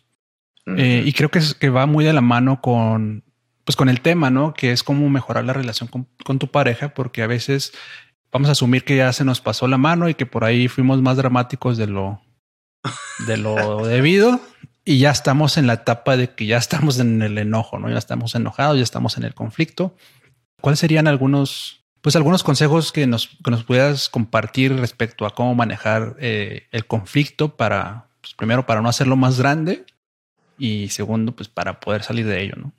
Eh, 0.77 1.03
y 1.05 1.13
creo 1.15 1.31
que, 1.31 1.39
es, 1.41 1.55
que 1.55 1.71
va 1.71 1.87
muy 1.87 2.05
de 2.05 2.13
la 2.13 2.21
mano 2.21 2.61
con, 2.61 3.25
pues 3.65 3.77
con 3.77 3.89
el 3.89 4.01
tema, 4.01 4.31
¿no? 4.31 4.53
Que 4.55 4.73
es 4.73 4.83
cómo 4.83 5.09
mejorar 5.09 5.45
la 5.45 5.53
relación 5.53 5.89
con, 5.89 6.39
tu 6.39 6.49
pareja, 6.49 6.95
porque 6.95 7.23
a 7.23 7.27
veces 7.27 7.73
vamos 8.31 8.49
a 8.49 8.53
asumir 8.53 8.85
que 8.85 8.97
ya 8.97 9.13
se 9.13 9.25
nos 9.25 9.41
pasó 9.41 9.67
la 9.67 9.79
mano 9.79 10.09
y 10.09 10.15
que 10.15 10.27
por 10.27 10.45
ahí 10.45 10.69
fuimos 10.69 11.01
más 11.03 11.17
dramáticos 11.17 11.77
de 11.77 11.87
lo, 11.87 12.21
de 13.27 13.37
lo 13.37 13.87
debido. 13.87 14.41
y 14.85 14.99
ya 14.99 15.11
estamos 15.11 15.57
en 15.57 15.67
la 15.67 15.75
etapa 15.75 16.17
de 16.17 16.35
que 16.35 16.47
ya 16.47 16.59
estamos 16.59 16.99
en 16.99 17.23
el 17.23 17.39
enojo, 17.39 17.79
¿no? 17.79 17.89
Ya 17.89 17.99
estamos 17.99 18.35
enojados, 18.35 18.77
ya 18.77 18.83
estamos 18.83 19.17
en 19.17 19.25
el 19.25 19.35
conflicto. 19.35 19.97
¿Cuáles 20.61 20.79
serían 20.79 21.07
algunos, 21.07 21.80
pues 22.03 22.17
algunos 22.17 22.43
consejos 22.43 22.93
que 22.93 23.07
nos, 23.07 23.29
que 23.45 23.51
nos 23.51 23.65
puedas 23.65 24.09
compartir 24.09 24.75
respecto 24.77 25.27
a 25.27 25.35
cómo 25.35 25.55
manejar 25.55 26.17
eh, 26.19 26.67
el 26.73 26.87
conflicto 26.87 27.57
para, 27.57 28.09
pues 28.21 28.35
primero, 28.35 28.67
para 28.67 28.81
no 28.81 28.89
hacerlo 28.89 29.17
más 29.17 29.39
grande 29.39 29.85
y 30.59 30.89
segundo, 30.89 31.35
pues 31.35 31.49
para 31.49 31.81
poder 31.81 32.03
salir 32.03 32.27
de 32.27 32.43
ello, 32.43 32.55
¿no? 32.57 32.73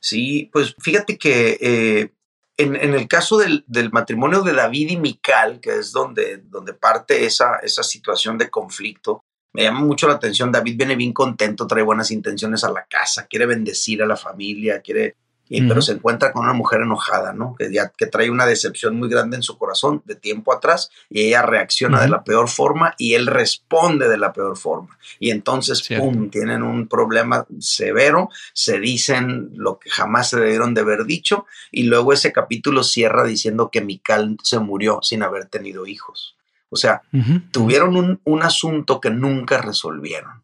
Sí, 0.00 0.50
pues 0.52 0.74
fíjate 0.80 1.16
que 1.16 1.58
eh, 1.60 2.12
en, 2.56 2.76
el 2.76 3.08
caso 3.08 3.38
del, 3.38 3.64
matrimonio 3.92 4.42
de 4.42 4.52
David 4.52 4.90
y 4.90 4.96
Mical, 4.96 5.60
que 5.60 5.78
es 5.78 5.92
donde, 5.92 6.38
donde 6.38 6.74
parte 6.74 7.24
esa, 7.24 7.56
esa 7.56 7.82
situación 7.82 8.36
de 8.36 8.50
conflicto, 8.50 9.24
me 9.52 9.62
llama 9.62 9.80
mucho 9.80 10.08
la 10.08 10.14
atención. 10.14 10.50
David 10.50 10.76
viene 10.76 10.96
bien 10.96 11.12
contento, 11.12 11.66
trae 11.66 11.82
buenas 11.82 12.10
intenciones 12.10 12.64
a 12.64 12.72
la 12.72 12.86
casa, 12.86 13.26
quiere 13.26 13.46
bendecir 13.46 14.02
a 14.02 14.06
la 14.06 14.16
familia, 14.16 14.80
quiere 14.80 15.16
pero 15.60 15.82
se 15.82 15.92
encuentra 15.92 16.32
con 16.32 16.44
una 16.44 16.54
mujer 16.54 16.80
enojada, 16.80 17.34
¿no? 17.34 17.54
Que 17.58 17.70
ya 17.70 17.92
que 17.94 18.06
trae 18.06 18.30
una 18.30 18.46
decepción 18.46 18.98
muy 18.98 19.10
grande 19.10 19.36
en 19.36 19.42
su 19.42 19.58
corazón 19.58 20.02
de 20.06 20.14
tiempo 20.14 20.54
atrás 20.54 20.90
y 21.10 21.26
ella 21.26 21.42
reacciona 21.42 22.00
de 22.00 22.08
la 22.08 22.24
peor 22.24 22.48
forma 22.48 22.94
y 22.96 23.14
él 23.14 23.26
responde 23.26 24.08
de 24.08 24.16
la 24.16 24.32
peor 24.32 24.56
forma. 24.56 24.96
Y 25.18 25.30
entonces, 25.30 25.86
pum, 25.98 26.30
tienen 26.30 26.62
un 26.62 26.88
problema 26.88 27.46
severo, 27.58 28.30
se 28.54 28.80
dicen 28.80 29.50
lo 29.54 29.78
que 29.78 29.90
jamás 29.90 30.30
se 30.30 30.40
debieron 30.40 30.72
de 30.72 30.80
haber 30.80 31.04
dicho 31.04 31.44
y 31.70 31.82
luego 31.82 32.14
ese 32.14 32.32
capítulo 32.32 32.82
cierra 32.82 33.24
diciendo 33.24 33.70
que 33.70 33.82
Mical 33.82 34.38
se 34.42 34.58
murió 34.58 35.00
sin 35.02 35.22
haber 35.22 35.46
tenido 35.46 35.86
hijos. 35.86 36.36
O 36.70 36.76
sea, 36.76 37.02
tuvieron 37.50 37.96
un, 37.96 38.20
un 38.24 38.42
asunto 38.42 38.98
que 38.98 39.10
nunca 39.10 39.58
resolvieron. 39.58 40.42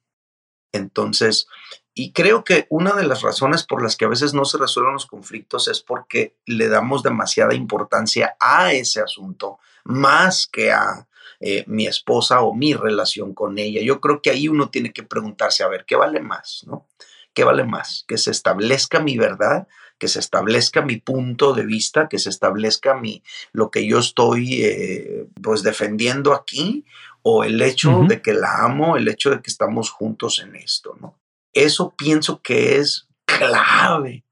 Entonces, 0.73 1.49
y 1.99 2.13
creo 2.13 2.45
que 2.45 2.69
una 2.71 2.95
de 2.95 3.05
las 3.05 3.23
razones 3.23 3.65
por 3.65 3.83
las 3.83 3.97
que 3.97 4.05
a 4.05 4.09
veces 4.09 4.33
no 4.33 4.45
se 4.45 4.57
resuelven 4.57 4.93
los 4.93 5.07
conflictos 5.07 5.67
es 5.67 5.81
porque 5.81 6.37
le 6.47 6.69
damos 6.69 7.03
demasiada 7.03 7.55
importancia 7.55 8.37
a 8.39 8.73
ese 8.73 9.01
asunto 9.01 9.59
más 9.83 10.47
que 10.47 10.71
a 10.71 11.09
eh, 11.41 11.65
mi 11.67 11.89
esposa 11.89 12.43
o 12.43 12.55
mi 12.55 12.73
relación 12.73 13.35
con 13.35 13.59
ella. 13.59 13.81
Yo 13.83 14.01
creo 14.01 14.23
que 14.23 14.31
ahí 14.31 14.47
uno 14.47 14.71
tiene 14.71 14.93
que 14.93 15.03
preguntarse, 15.03 15.65
a 15.65 15.69
ver, 15.69 15.87
¿qué 15.87 15.97
vale 15.97 16.21
más? 16.21 16.63
¿No? 16.69 16.87
¿Qué 17.35 17.43
vale 17.43 17.65
más? 17.65 18.05
Que 18.07 18.17
se 18.17 18.31
establezca 18.31 19.01
mi 19.01 19.19
verdad, 19.19 19.67
que 19.99 20.07
se 20.07 20.21
establezca 20.21 20.83
mi 20.83 20.99
punto 20.99 21.53
de 21.53 21.67
vista, 21.67 22.09
que 22.09 22.21
se 22.21 22.31
establezca 22.31 22.95
mi, 22.95 23.25
lo 23.51 23.73
que 23.73 23.85
yo 23.85 23.99
estoy 23.99 24.63
eh, 24.63 25.27
pues 25.43 25.65
defendiendo 25.65 26.33
aquí, 26.33 26.85
o 27.23 27.43
el 27.43 27.61
hecho 27.61 28.05
de 28.07 28.23
que 28.23 28.35
la 28.35 28.59
amo, 28.59 28.97
el 28.97 29.09
hecho 29.09 29.31
de 29.31 29.43
que 29.43 29.51
estamos 29.51 29.91
juntos 29.91 30.39
en 30.39 30.55
esto, 30.55 30.97
¿no? 31.01 31.18
Eso 31.53 31.95
pienso 31.97 32.41
que 32.43 32.77
es 32.77 33.09
clave. 33.25 34.25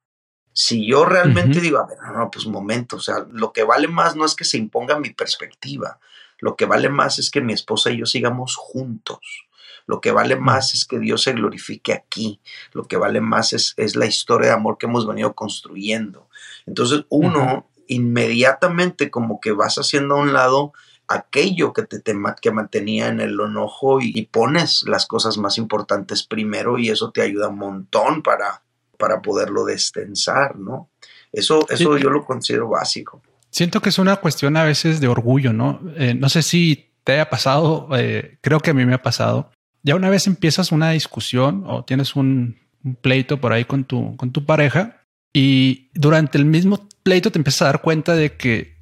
Si 0.52 0.87
yo 0.87 1.05
realmente 1.05 1.61
digo, 1.61 1.79
a 1.79 1.87
ver, 1.87 1.98
no, 2.00 2.12
no, 2.12 2.31
pues 2.31 2.46
momento, 2.46 2.96
o 2.96 3.00
sea, 3.00 3.26
lo 3.31 3.52
que 3.52 3.62
vale 3.62 3.88
más 3.88 4.16
no 4.16 4.24
es 4.24 4.35
que 4.35 4.44
se 4.44 4.57
imponga 4.57 4.98
mi 4.98 5.11
perspectiva, 5.11 6.00
lo 6.38 6.57
que 6.57 6.64
vale 6.64 6.88
más 6.88 7.18
es 7.18 7.31
que 7.31 7.40
mi 7.40 7.52
esposa 7.52 7.90
y 7.90 7.98
yo 7.98 8.07
sigamos 8.07 8.57
juntos. 8.57 9.46
Lo 9.87 10.00
que 10.00 10.11
vale 10.11 10.37
más 10.37 10.74
es 10.74 10.85
que 10.85 10.98
Dios 10.98 11.22
se 11.22 11.33
glorifique 11.33 11.92
aquí. 11.92 12.40
Lo 12.72 12.85
que 12.85 12.96
vale 12.96 13.20
más 13.20 13.52
es, 13.52 13.74
es 13.76 13.96
la 13.96 14.07
historia 14.07 14.48
de 14.48 14.55
amor 14.55 14.79
que 14.79 14.87
hemos 14.87 15.07
venido 15.07 15.35
construyendo. 15.35 16.29
Entonces 16.66 17.05
uno 17.09 17.68
inmediatamente 17.87 19.11
como 19.11 19.40
que 19.40 19.52
vas 19.52 19.76
haciendo 19.76 20.16
a 20.16 20.20
un 20.20 20.33
lado 20.33 20.72
aquello 21.09 21.73
que 21.73 21.83
te, 21.83 22.03
que 22.40 22.51
mantenía 22.51 23.09
en 23.09 23.21
el 23.21 23.38
enojo 23.40 24.01
y, 24.01 24.23
pones 24.27 24.85
las 24.87 25.07
cosas 25.07 25.38
más 25.38 25.59
importantes 25.59 26.25
primero 26.25 26.79
y 26.79 26.90
eso 26.90 27.11
te 27.11 27.23
ayuda 27.23 27.49
un 27.49 27.59
montón 27.59 28.23
para, 28.23 28.62
para 28.99 29.23
poderlo 29.23 29.64
destensar, 29.64 30.57
¿no? 30.57 30.90
Eso, 31.33 31.66
eso 31.69 31.97
yo 31.99 32.11
lo 32.11 32.25
considero 32.25 32.69
básico. 32.69 33.23
Siento 33.51 33.81
que 33.81 33.90
es 33.90 33.99
una 33.99 34.16
cuestión 34.16 34.57
a 34.57 34.64
veces 34.64 35.01
de 35.01 35.09
orgullo, 35.09 35.53
¿no? 35.53 35.81
Eh, 35.97 36.14
no 36.14 36.29
sé 36.29 36.42
si 36.42 36.90
te 37.05 37.12
haya 37.12 37.31
pasado, 37.31 37.88
eh, 37.97 38.38
creo 38.40 38.61
que 38.61 38.71
a 38.71 38.75
mí 38.75 38.85
me 38.85 38.95
ha 38.95 39.03
pasado. 39.03 39.51
Ya 39.83 39.95
una 39.95 40.11
vez 40.11 40.27
empiezas 40.27 40.73
una 40.73 40.90
discusión 40.90 41.64
o 41.66 41.85
tienes 41.85 42.16
un, 42.16 42.59
pleito 43.01 43.40
por 43.40 43.53
ahí 43.53 43.64
con 43.64 43.85
tu, 43.85 44.16
con 44.16 44.31
tu 44.31 44.45
pareja 44.45 45.03
y 45.33 45.90
durante 45.95 46.38
el 46.38 46.45
mismo 46.45 46.88
pleito 47.03 47.33
te 47.33 47.38
empiezas 47.38 47.62
a 47.62 47.66
dar 47.66 47.83
cuenta 47.83 48.14
de 48.14 48.37
que 48.37 48.77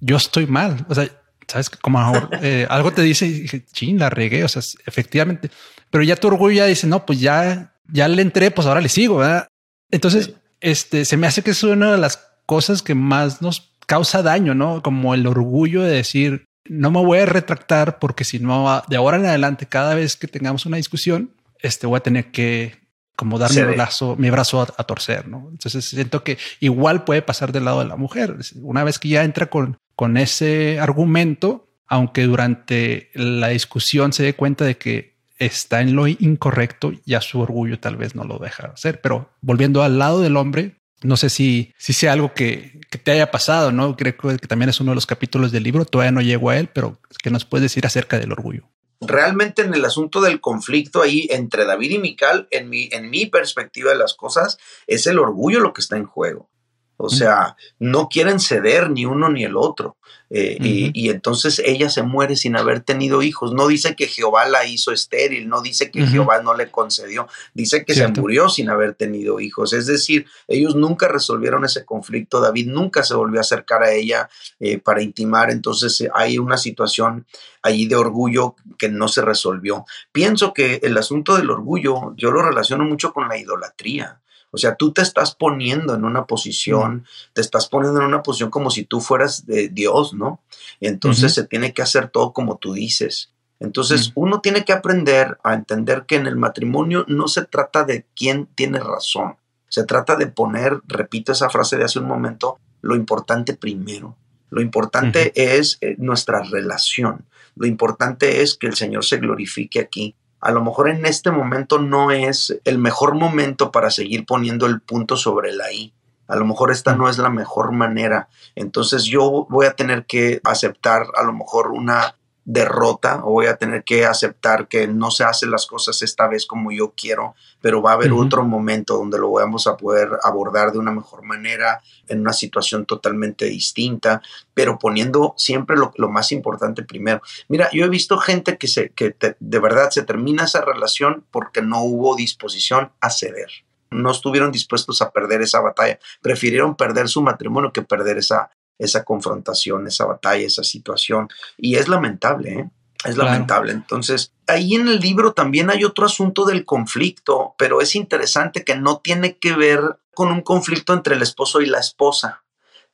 yo 0.00 0.16
estoy 0.16 0.46
mal. 0.46 0.84
O 0.88 0.94
sea, 0.94 1.08
sabes 1.48 1.70
que 1.70 1.78
como 1.78 2.00
eh, 2.42 2.66
algo 2.68 2.92
te 2.92 3.02
dice, 3.02 3.26
y 3.26 3.40
dije, 3.40 3.64
ching, 3.72 3.98
la 3.98 4.10
regué. 4.10 4.44
O 4.44 4.48
sea, 4.48 4.62
efectivamente, 4.86 5.50
pero 5.90 6.04
ya 6.04 6.16
tu 6.16 6.28
orgullo 6.28 6.56
ya 6.56 6.66
dice, 6.66 6.86
no, 6.86 7.06
pues 7.06 7.20
ya, 7.20 7.74
ya 7.90 8.08
le 8.08 8.22
entré, 8.22 8.50
pues 8.50 8.66
ahora 8.66 8.80
le 8.80 8.88
sigo. 8.88 9.18
¿verdad? 9.18 9.48
Entonces, 9.90 10.34
este 10.60 11.04
se 11.04 11.16
me 11.16 11.26
hace 11.26 11.42
que 11.42 11.50
es 11.50 11.62
una 11.62 11.92
de 11.92 11.98
las 11.98 12.28
cosas 12.46 12.82
que 12.82 12.94
más 12.94 13.42
nos 13.42 13.72
causa 13.86 14.22
daño, 14.22 14.54
no 14.54 14.82
como 14.82 15.14
el 15.14 15.26
orgullo 15.26 15.82
de 15.82 15.94
decir, 15.94 16.44
no 16.68 16.90
me 16.90 17.04
voy 17.04 17.18
a 17.18 17.26
retractar 17.26 17.98
porque 17.98 18.24
si 18.24 18.38
no, 18.38 18.82
de 18.88 18.96
ahora 18.96 19.18
en 19.18 19.26
adelante, 19.26 19.66
cada 19.66 19.94
vez 19.94 20.16
que 20.16 20.26
tengamos 20.26 20.66
una 20.66 20.76
discusión, 20.76 21.30
este 21.60 21.86
voy 21.86 21.98
a 21.98 22.02
tener 22.02 22.30
que 22.30 22.85
como 23.16 23.38
dar 23.38 23.52
mi 23.52 23.62
brazo, 23.62 24.14
mi 24.16 24.30
brazo 24.30 24.60
a, 24.60 24.84
torcer, 24.84 25.26
¿no? 25.26 25.48
Entonces 25.50 25.84
siento 25.86 26.22
que 26.22 26.36
igual 26.60 27.04
puede 27.04 27.22
pasar 27.22 27.50
del 27.50 27.64
lado 27.64 27.80
de 27.80 27.86
la 27.86 27.96
mujer. 27.96 28.36
Una 28.56 28.84
vez 28.84 28.98
que 28.98 29.08
ya 29.08 29.24
entra 29.24 29.46
con, 29.46 29.78
con 29.94 30.18
ese 30.18 30.78
argumento, 30.78 31.66
aunque 31.86 32.24
durante 32.24 33.10
la 33.14 33.48
discusión 33.48 34.12
se 34.12 34.22
dé 34.22 34.34
cuenta 34.34 34.66
de 34.66 34.76
que 34.76 35.16
está 35.38 35.80
en 35.80 35.96
lo 35.96 36.06
incorrecto, 36.06 36.92
ya 37.04 37.20
su 37.22 37.40
orgullo 37.40 37.80
tal 37.80 37.96
vez 37.96 38.14
no 38.14 38.24
lo 38.24 38.38
deja 38.38 38.68
hacer. 38.68 39.00
Pero 39.00 39.30
volviendo 39.40 39.82
al 39.82 39.98
lado 39.98 40.20
del 40.20 40.36
hombre, 40.36 40.76
no 41.02 41.16
sé 41.16 41.30
si, 41.30 41.72
si 41.78 41.94
sea 41.94 42.12
algo 42.12 42.34
que, 42.34 42.80
que, 42.90 42.98
te 42.98 43.12
haya 43.12 43.30
pasado, 43.30 43.72
¿no? 43.72 43.96
Creo 43.96 44.16
que 44.16 44.46
también 44.46 44.68
es 44.68 44.80
uno 44.80 44.92
de 44.92 44.96
los 44.96 45.06
capítulos 45.06 45.52
del 45.52 45.62
libro, 45.62 45.84
todavía 45.84 46.12
no 46.12 46.20
llego 46.20 46.50
a 46.50 46.58
él, 46.58 46.68
pero 46.68 47.00
¿qué 47.22 47.30
nos 47.30 47.44
puedes 47.44 47.62
decir 47.62 47.86
acerca 47.86 48.18
del 48.18 48.32
orgullo? 48.32 48.68
Realmente 49.00 49.62
en 49.62 49.74
el 49.74 49.84
asunto 49.84 50.20
del 50.20 50.40
conflicto 50.40 51.02
ahí 51.02 51.28
entre 51.30 51.64
David 51.64 51.90
y 51.92 51.98
Mical, 51.98 52.48
en 52.50 52.68
mi, 52.68 52.88
en 52.92 53.10
mi 53.10 53.26
perspectiva 53.26 53.90
de 53.90 53.98
las 53.98 54.14
cosas, 54.14 54.58
es 54.86 55.06
el 55.06 55.18
orgullo 55.18 55.60
lo 55.60 55.72
que 55.72 55.80
está 55.80 55.96
en 55.96 56.06
juego. 56.06 56.48
O 56.96 57.08
sea, 57.08 57.56
no 57.78 58.08
quieren 58.08 58.40
ceder 58.40 58.90
ni 58.90 59.04
uno 59.04 59.28
ni 59.28 59.44
el 59.44 59.56
otro. 59.56 59.96
Eh, 60.28 60.58
y, 60.92 61.10
entonces 61.10 61.62
ella 61.64 61.88
se 61.88 62.02
muere 62.02 62.34
sin 62.34 62.56
haber 62.56 62.80
tenido 62.80 63.22
hijos. 63.22 63.52
No 63.52 63.68
dice 63.68 63.94
que 63.94 64.08
Jehová 64.08 64.46
la 64.48 64.66
hizo 64.66 64.92
estéril, 64.92 65.48
no 65.48 65.62
dice 65.62 65.90
que 65.90 66.06
Jehová 66.06 66.42
no 66.42 66.54
le 66.54 66.70
concedió, 66.70 67.28
dice 67.54 67.84
que 67.84 67.94
se 67.94 68.08
murió 68.08 68.48
sin 68.48 68.68
haber 68.68 68.94
tenido 68.94 69.38
hijos. 69.40 69.72
Es 69.72 69.86
decir, 69.86 70.26
ellos 70.48 70.74
nunca 70.74 71.06
resolvieron 71.06 71.64
ese 71.64 71.84
conflicto, 71.84 72.40
David 72.40 72.68
nunca 72.68 73.04
se 73.04 73.14
volvió 73.14 73.38
a 73.38 73.42
acercar 73.42 73.84
a 73.84 73.92
ella 73.92 74.28
eh, 74.58 74.78
para 74.78 75.02
intimar, 75.02 75.50
entonces 75.50 76.00
eh, 76.00 76.10
hay 76.12 76.38
una 76.38 76.56
situación 76.56 77.26
allí 77.62 77.86
de 77.86 77.96
orgullo 77.96 78.56
que 78.78 78.88
no 78.88 79.08
se 79.08 79.22
resolvió. 79.22 79.84
Pienso 80.10 80.52
que 80.52 80.80
el 80.82 80.96
asunto 80.98 81.36
del 81.36 81.50
orgullo 81.50 82.14
yo 82.16 82.30
lo 82.30 82.42
relaciono 82.42 82.84
mucho 82.84 83.12
con 83.12 83.28
la 83.28 83.38
idolatría. 83.38 84.20
O 84.56 84.58
sea, 84.58 84.74
tú 84.74 84.90
te 84.90 85.02
estás 85.02 85.34
poniendo 85.34 85.94
en 85.94 86.02
una 86.02 86.24
posición, 86.24 87.04
te 87.34 87.42
estás 87.42 87.68
poniendo 87.68 88.00
en 88.00 88.06
una 88.06 88.22
posición 88.22 88.48
como 88.48 88.70
si 88.70 88.84
tú 88.84 89.02
fueras 89.02 89.44
de 89.44 89.68
Dios, 89.68 90.14
¿no? 90.14 90.40
Entonces 90.80 91.34
se 91.34 91.44
tiene 91.44 91.74
que 91.74 91.82
hacer 91.82 92.08
todo 92.08 92.32
como 92.32 92.56
tú 92.56 92.72
dices. 92.72 93.34
Entonces, 93.60 94.12
uno 94.14 94.40
tiene 94.40 94.64
que 94.64 94.72
aprender 94.72 95.36
a 95.44 95.52
entender 95.52 96.04
que 96.06 96.16
en 96.16 96.26
el 96.26 96.36
matrimonio 96.36 97.04
no 97.06 97.28
se 97.28 97.44
trata 97.44 97.84
de 97.84 98.06
quién 98.16 98.46
tiene 98.54 98.80
razón. 98.80 99.36
Se 99.68 99.84
trata 99.84 100.16
de 100.16 100.26
poner, 100.26 100.80
repito 100.86 101.32
esa 101.32 101.50
frase 101.50 101.76
de 101.76 101.84
hace 101.84 101.98
un 101.98 102.06
momento, 102.06 102.58
lo 102.80 102.96
importante 102.96 103.52
primero. 103.52 104.16
Lo 104.48 104.62
importante 104.62 105.32
es 105.34 105.76
eh, 105.82 105.96
nuestra 105.98 106.42
relación. 106.44 107.26
Lo 107.56 107.66
importante 107.66 108.40
es 108.40 108.56
que 108.56 108.68
el 108.68 108.74
Señor 108.74 109.04
se 109.04 109.18
glorifique 109.18 109.80
aquí 109.80 110.14
a 110.40 110.50
lo 110.50 110.62
mejor 110.62 110.88
en 110.88 111.06
este 111.06 111.30
momento 111.30 111.78
no 111.78 112.10
es 112.10 112.58
el 112.64 112.78
mejor 112.78 113.14
momento 113.14 113.70
para 113.70 113.90
seguir 113.90 114.26
poniendo 114.26 114.66
el 114.66 114.80
punto 114.80 115.16
sobre 115.16 115.52
la 115.52 115.72
I. 115.72 115.92
A 116.28 116.36
lo 116.36 116.44
mejor 116.44 116.70
esta 116.70 116.94
no 116.96 117.08
es 117.08 117.18
la 117.18 117.30
mejor 117.30 117.72
manera. 117.72 118.28
Entonces 118.54 119.04
yo 119.04 119.46
voy 119.48 119.66
a 119.66 119.74
tener 119.74 120.06
que 120.06 120.40
aceptar 120.44 121.06
a 121.16 121.22
lo 121.22 121.32
mejor 121.32 121.68
una 121.70 122.16
derrota 122.46 123.22
o 123.24 123.32
voy 123.32 123.46
a 123.46 123.56
tener 123.56 123.82
que 123.82 124.06
aceptar 124.06 124.68
que 124.68 124.86
no 124.86 125.10
se 125.10 125.24
hacen 125.24 125.50
las 125.50 125.66
cosas 125.66 126.00
esta 126.02 126.28
vez 126.28 126.46
como 126.46 126.70
yo 126.70 126.94
quiero, 126.96 127.34
pero 127.60 127.82
va 127.82 127.90
a 127.90 127.94
haber 127.94 128.12
otro 128.12 128.44
momento 128.44 128.96
donde 128.96 129.18
lo 129.18 129.32
vamos 129.32 129.66
a 129.66 129.76
poder 129.76 130.10
abordar 130.22 130.70
de 130.70 130.78
una 130.78 130.92
mejor 130.92 131.24
manera, 131.24 131.82
en 132.06 132.20
una 132.20 132.32
situación 132.32 132.86
totalmente 132.86 133.46
distinta, 133.46 134.22
pero 134.54 134.78
poniendo 134.78 135.34
siempre 135.36 135.76
lo, 135.76 136.08
más 136.08 136.30
importante 136.30 136.84
primero. 136.84 137.20
Mira, 137.48 137.68
yo 137.72 137.84
he 137.84 137.88
visto 137.88 138.16
gente 138.16 138.56
que, 138.58 138.68
se, 138.68 138.90
que 138.90 139.16
de 139.40 139.58
verdad 139.58 139.90
se 139.90 140.04
termina 140.04 140.44
esa 140.44 140.60
relación 140.60 141.24
porque 141.32 141.62
no 141.62 141.82
hubo 141.82 142.14
disposición 142.14 142.92
a 143.00 143.10
ceder. 143.10 143.50
No 143.90 144.12
estuvieron 144.12 144.52
dispuestos 144.52 145.02
a 145.02 145.10
perder 145.10 145.42
esa 145.42 145.60
batalla. 145.60 145.98
Prefirieron 146.20 146.76
perder 146.76 147.08
su 147.08 147.22
matrimonio 147.22 147.72
que 147.72 147.82
perder 147.82 148.18
esa, 148.18 148.50
esa 148.78 149.04
confrontación, 149.04 149.86
esa 149.86 150.06
batalla, 150.06 150.46
esa 150.46 150.64
situación. 150.64 151.28
Y 151.56 151.76
es 151.76 151.88
lamentable, 151.88 152.52
¿eh? 152.52 152.70
Es 153.04 153.16
lamentable. 153.16 153.72
Entonces, 153.72 154.32
ahí 154.46 154.74
en 154.74 154.88
el 154.88 154.98
libro 154.98 155.32
también 155.32 155.70
hay 155.70 155.84
otro 155.84 156.06
asunto 156.06 156.44
del 156.44 156.64
conflicto, 156.64 157.54
pero 157.58 157.80
es 157.80 157.94
interesante 157.94 158.64
que 158.64 158.76
no 158.76 158.98
tiene 158.98 159.36
que 159.36 159.54
ver 159.54 159.98
con 160.14 160.32
un 160.32 160.40
conflicto 160.40 160.92
entre 160.92 161.14
el 161.14 161.22
esposo 161.22 161.60
y 161.60 161.66
la 161.66 161.78
esposa. 161.78 162.42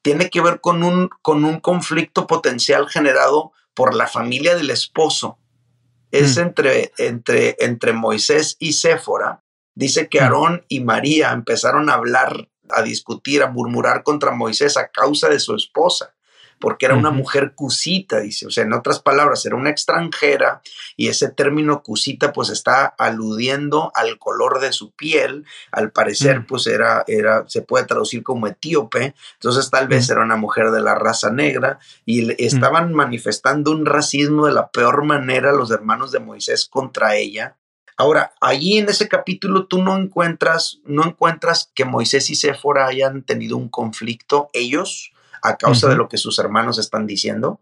Tiene 0.02 0.28
que 0.28 0.40
ver 0.40 0.60
con 0.60 0.82
un, 0.82 1.08
con 1.22 1.44
un 1.44 1.60
conflicto 1.60 2.26
potencial 2.26 2.88
generado 2.88 3.52
por 3.74 3.94
la 3.94 4.06
familia 4.06 4.54
del 4.54 4.70
esposo. 4.70 5.38
Es 6.10 6.36
mm. 6.36 6.40
entre, 6.40 6.92
entre, 6.98 7.56
entre 7.60 7.92
Moisés 7.92 8.56
y 8.58 8.74
Séfora. 8.74 9.42
Dice 9.74 10.08
que 10.08 10.20
mm. 10.20 10.24
Aarón 10.24 10.64
y 10.68 10.80
María 10.80 11.32
empezaron 11.32 11.88
a 11.88 11.94
hablar, 11.94 12.48
a 12.74 12.82
discutir, 12.82 13.42
a 13.42 13.50
murmurar 13.50 14.02
contra 14.02 14.30
Moisés 14.30 14.76
a 14.76 14.88
causa 14.88 15.28
de 15.28 15.40
su 15.40 15.54
esposa 15.54 16.14
porque 16.62 16.86
era 16.86 16.94
una 16.94 17.10
mujer 17.10 17.54
cusita, 17.56 18.20
dice, 18.20 18.46
o 18.46 18.50
sea, 18.52 18.62
en 18.62 18.72
otras 18.72 19.00
palabras, 19.00 19.44
era 19.44 19.56
una 19.56 19.70
extranjera 19.70 20.62
y 20.96 21.08
ese 21.08 21.28
término 21.28 21.82
cusita 21.82 22.32
pues 22.32 22.50
está 22.50 22.86
aludiendo 22.86 23.90
al 23.96 24.16
color 24.20 24.60
de 24.60 24.72
su 24.72 24.92
piel, 24.92 25.44
al 25.72 25.90
parecer 25.90 26.38
mm. 26.38 26.46
pues 26.46 26.68
era, 26.68 27.02
era, 27.08 27.44
se 27.48 27.62
puede 27.62 27.84
traducir 27.84 28.22
como 28.22 28.46
etíope, 28.46 29.16
entonces 29.34 29.70
tal 29.70 29.88
vez 29.88 30.08
mm. 30.08 30.12
era 30.12 30.22
una 30.22 30.36
mujer 30.36 30.70
de 30.70 30.80
la 30.80 30.94
raza 30.94 31.32
negra 31.32 31.80
y 32.06 32.26
mm. 32.26 32.34
estaban 32.38 32.92
manifestando 32.92 33.72
un 33.72 33.84
racismo 33.84 34.46
de 34.46 34.52
la 34.52 34.70
peor 34.70 35.02
manera 35.02 35.50
los 35.50 35.72
hermanos 35.72 36.12
de 36.12 36.20
Moisés 36.20 36.66
contra 36.66 37.16
ella. 37.16 37.56
Ahora, 37.96 38.32
allí 38.40 38.78
en 38.78 38.88
ese 38.88 39.08
capítulo 39.08 39.66
tú 39.66 39.82
no 39.82 39.96
encuentras, 39.96 40.80
no 40.84 41.04
encuentras 41.04 41.70
que 41.74 41.84
Moisés 41.84 42.30
y 42.30 42.34
Séfora 42.34 42.86
hayan 42.86 43.22
tenido 43.22 43.56
un 43.56 43.68
conflicto 43.68 44.48
ellos, 44.52 45.12
a 45.42 45.56
causa 45.56 45.88
de 45.88 45.96
lo 45.96 46.08
que 46.08 46.18
sus 46.18 46.38
hermanos 46.38 46.78
están 46.78 47.06
diciendo. 47.06 47.60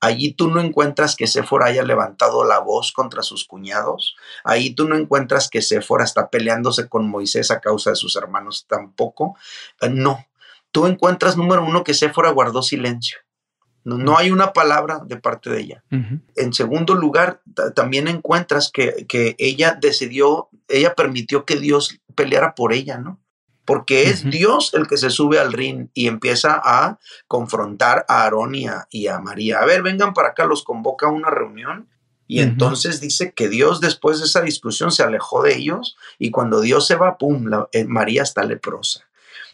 Allí 0.00 0.34
tú 0.34 0.48
no 0.48 0.60
encuentras 0.60 1.16
que 1.16 1.26
Séfora 1.26 1.66
haya 1.66 1.82
levantado 1.82 2.44
la 2.44 2.58
voz 2.58 2.92
contra 2.92 3.22
sus 3.22 3.46
cuñados. 3.46 4.16
Ahí 4.44 4.74
tú 4.74 4.86
no 4.86 4.96
encuentras 4.96 5.48
que 5.48 5.62
Séfora 5.62 6.04
está 6.04 6.28
peleándose 6.28 6.90
con 6.90 7.08
Moisés 7.08 7.50
a 7.50 7.60
causa 7.60 7.90
de 7.90 7.96
sus 7.96 8.16
hermanos 8.16 8.66
tampoco. 8.68 9.36
Eh, 9.80 9.88
no. 9.88 10.26
Tú 10.72 10.86
encuentras, 10.86 11.36
número 11.38 11.64
uno, 11.64 11.84
que 11.84 11.94
Séfora 11.94 12.30
guardó 12.30 12.62
silencio. 12.62 13.18
No, 13.84 14.16
hay 14.16 14.30
una 14.30 14.52
palabra 14.52 15.00
de 15.04 15.16
parte 15.16 15.50
de 15.50 15.60
ella. 15.60 15.84
En 16.36 16.52
segundo 16.52 16.94
lugar, 16.94 17.42
también 17.74 18.08
encuentras 18.08 18.70
que, 18.72 19.06
que, 19.08 19.34
ella 19.38 19.76
decidió, 19.80 20.48
ella 20.68 20.94
permitió 20.94 21.44
que 21.44 21.56
Dios 21.56 22.00
peleara 22.14 22.54
por 22.54 22.72
ella, 22.72 22.98
¿no? 22.98 23.22
porque 23.64 24.04
es 24.08 24.28
Dios 24.28 24.74
el 24.74 24.86
que 24.86 24.96
se 24.96 25.10
sube 25.10 25.38
al 25.38 25.52
ring 25.52 25.88
y 25.94 26.08
empieza 26.08 26.60
a 26.62 26.98
confrontar 27.28 28.04
a 28.08 28.22
Aarón 28.22 28.54
y 28.54 28.66
a, 28.66 29.18
María. 29.20 29.60
A 29.60 29.64
ver, 29.64 29.82
vengan 29.82 30.14
para 30.14 30.28
acá, 30.28 30.46
los 30.46 30.64
convoca 30.64 31.06
a 31.06 31.10
una 31.10 31.30
reunión. 31.30 31.88
Y 32.26 32.40
entonces 32.40 33.00
dice 33.00 33.34
que 33.34 33.48
Dios 33.48 33.80
después 33.80 34.18
de 34.18 34.24
esa 34.24 34.40
discusión 34.40 34.90
se 34.90 35.02
alejó 35.02 35.42
de 35.42 35.54
ellos 35.54 35.96
y 36.18 36.30
cuando 36.30 36.62
Dios 36.62 36.86
se 36.86 36.96
va, 36.96 37.18
¡pum!, 37.18 37.50
eh, 37.72 37.84
María 37.84 38.22
está 38.22 38.42
leprosa. 38.44 39.04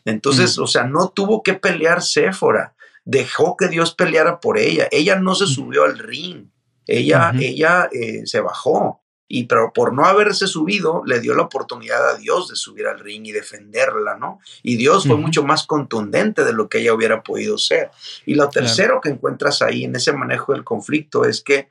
Entonces, 0.04 0.58
o 0.58 0.66
sea, 0.66 0.84
no 0.84 1.08
tuvo 1.08 1.42
que 1.42 1.54
pelear 1.54 2.02
Séfora, 2.02 2.74
dejó 3.08 3.56
que 3.56 3.68
Dios 3.68 3.94
peleara 3.94 4.38
por 4.38 4.58
ella. 4.58 4.86
Ella 4.90 5.16
no 5.16 5.34
se 5.34 5.46
subió 5.46 5.84
al 5.84 5.98
ring, 5.98 6.50
ella, 6.86 7.32
ella 7.38 7.88
eh, 7.90 8.26
se 8.26 8.40
bajó 8.40 9.02
y 9.26 9.44
pero 9.44 9.72
por 9.72 9.94
no 9.94 10.04
haberse 10.04 10.46
subido, 10.46 11.02
le 11.06 11.20
dio 11.20 11.34
la 11.34 11.44
oportunidad 11.44 12.10
a 12.10 12.16
Dios 12.16 12.48
de 12.48 12.56
subir 12.56 12.86
al 12.86 12.98
ring 12.98 13.26
y 13.26 13.32
defenderla, 13.32 14.16
¿no? 14.16 14.40
Y 14.62 14.76
Dios 14.76 15.06
fue 15.06 15.16
mucho 15.16 15.42
más 15.42 15.66
contundente 15.66 16.44
de 16.44 16.52
lo 16.52 16.68
que 16.68 16.78
ella 16.78 16.94
hubiera 16.94 17.22
podido 17.22 17.56
ser. 17.56 17.90
Y 18.26 18.34
lo 18.34 18.48
tercero 18.50 19.00
que 19.02 19.10
encuentras 19.10 19.62
ahí 19.62 19.84
en 19.84 19.96
ese 19.96 20.12
manejo 20.12 20.52
del 20.52 20.64
conflicto 20.64 21.24
es 21.24 21.42
que 21.42 21.70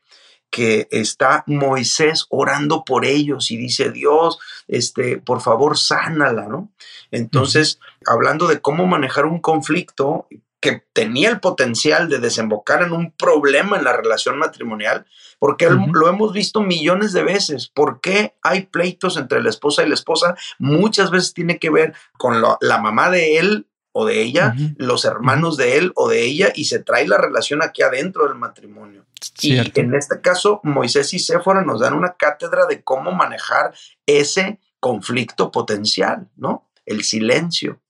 que 0.50 0.88
está 0.91 1.43
Moisés 1.45 2.26
orando 2.30 2.86
por 2.86 3.06
ellos 3.06 3.52
y 3.52 3.58
dice, 3.58 3.91
Dios, 3.91 4.39
este, 4.69 5.17
por 5.17 5.41
favor, 5.41 5.78
sánala, 5.78 6.47
¿no? 6.47 6.71
Entonces, 7.12 7.80
hablando 8.06 8.47
de 8.47 8.62
cómo 8.62 8.88
manejar 8.88 9.26
un 9.26 9.41
conflicto 9.41 10.26
que 10.60 10.84
tenía 10.93 11.30
el 11.30 11.39
potencial 11.39 12.10
de 12.10 12.20
desembocar 12.20 12.82
en 12.82 12.91
un 12.91 13.12
problema 13.12 13.78
en 13.78 13.84
la 13.84 13.96
relación 13.96 14.38
matrimonial, 14.38 15.06
porque 15.39 15.70
lo 15.70 16.10
hemos 16.10 16.34
visto 16.34 16.62
millones 16.62 17.13
de 17.13 17.24
veces. 17.24 17.67
¿Por 17.67 18.02
qué 18.02 18.36
hay 18.41 18.63
pleitos 18.63 19.17
entre 19.17 19.41
la 19.43 19.50
esposa 19.50 19.84
y 19.84 19.89
la 19.89 19.93
esposa? 19.93 20.36
Muchas 20.58 21.12
veces 21.12 21.34
tiene 21.34 21.60
que 21.60 21.70
ver 21.70 21.93
con 22.17 22.41
la 22.41 22.78
mamá 22.80 23.12
de 23.12 23.38
él 23.38 23.67
o 23.91 24.06
de 24.06 24.22
ella, 24.22 24.56
los 24.78 25.06
hermanos 25.06 25.58
de 25.58 25.78
él 25.78 25.91
o 25.96 26.08
de 26.08 26.24
ella, 26.24 26.52
y 26.56 26.65
se 26.65 26.80
trae 26.80 27.08
la 27.08 27.17
relación 27.17 27.63
aquí 27.63 27.82
adentro 27.82 28.28
del 28.28 28.36
matrimonio. 28.36 29.06
Y 29.41 29.58
en 29.58 29.96
este 29.96 30.22
caso, 30.22 30.60
Moisés 30.63 31.13
y 31.13 31.20
Séfora 31.20 31.63
nos 31.63 31.80
dan 31.80 31.93
una 31.93 32.15
cátedra 32.15 32.67
de 32.67 32.84
cómo 32.84 33.12
manejar 33.12 33.74
ese 34.06 34.60
conflicto 34.80 35.52
potencial, 35.52 36.30
¿no? 36.36 36.70
El 36.86 37.04
silencio, 37.04 37.82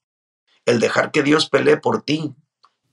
el 0.65 0.79
dejar 0.79 1.11
que 1.11 1.23
Dios 1.23 1.49
pelee 1.49 1.77
por 1.77 2.01
ti 2.03 2.35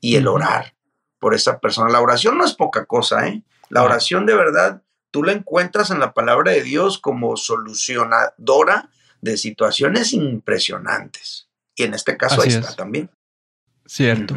y 0.04 0.16
el 0.16 0.28
orar 0.28 0.74
por 1.18 1.34
esa 1.34 1.60
persona. 1.60 1.90
La 1.90 2.02
oración 2.02 2.36
no 2.36 2.44
es 2.44 2.52
poca 2.52 2.84
cosa, 2.84 3.26
¿eh? 3.26 3.42
La 3.70 3.82
oración 3.82 4.26
de 4.26 4.34
verdad, 4.34 4.82
tú 5.10 5.22
la 5.22 5.32
encuentras 5.32 5.90
en 5.90 5.98
la 5.98 6.12
palabra 6.12 6.52
de 6.52 6.62
Dios 6.62 6.98
como 6.98 7.38
solucionadora 7.38 8.90
de 9.22 9.38
situaciones 9.38 10.12
impresionantes. 10.12 11.48
Y 11.74 11.84
en 11.84 11.94
este 11.94 12.18
caso 12.18 12.42
ahí 12.42 12.50
está 12.50 12.76
también. 12.76 13.08
Cierto. 13.86 14.36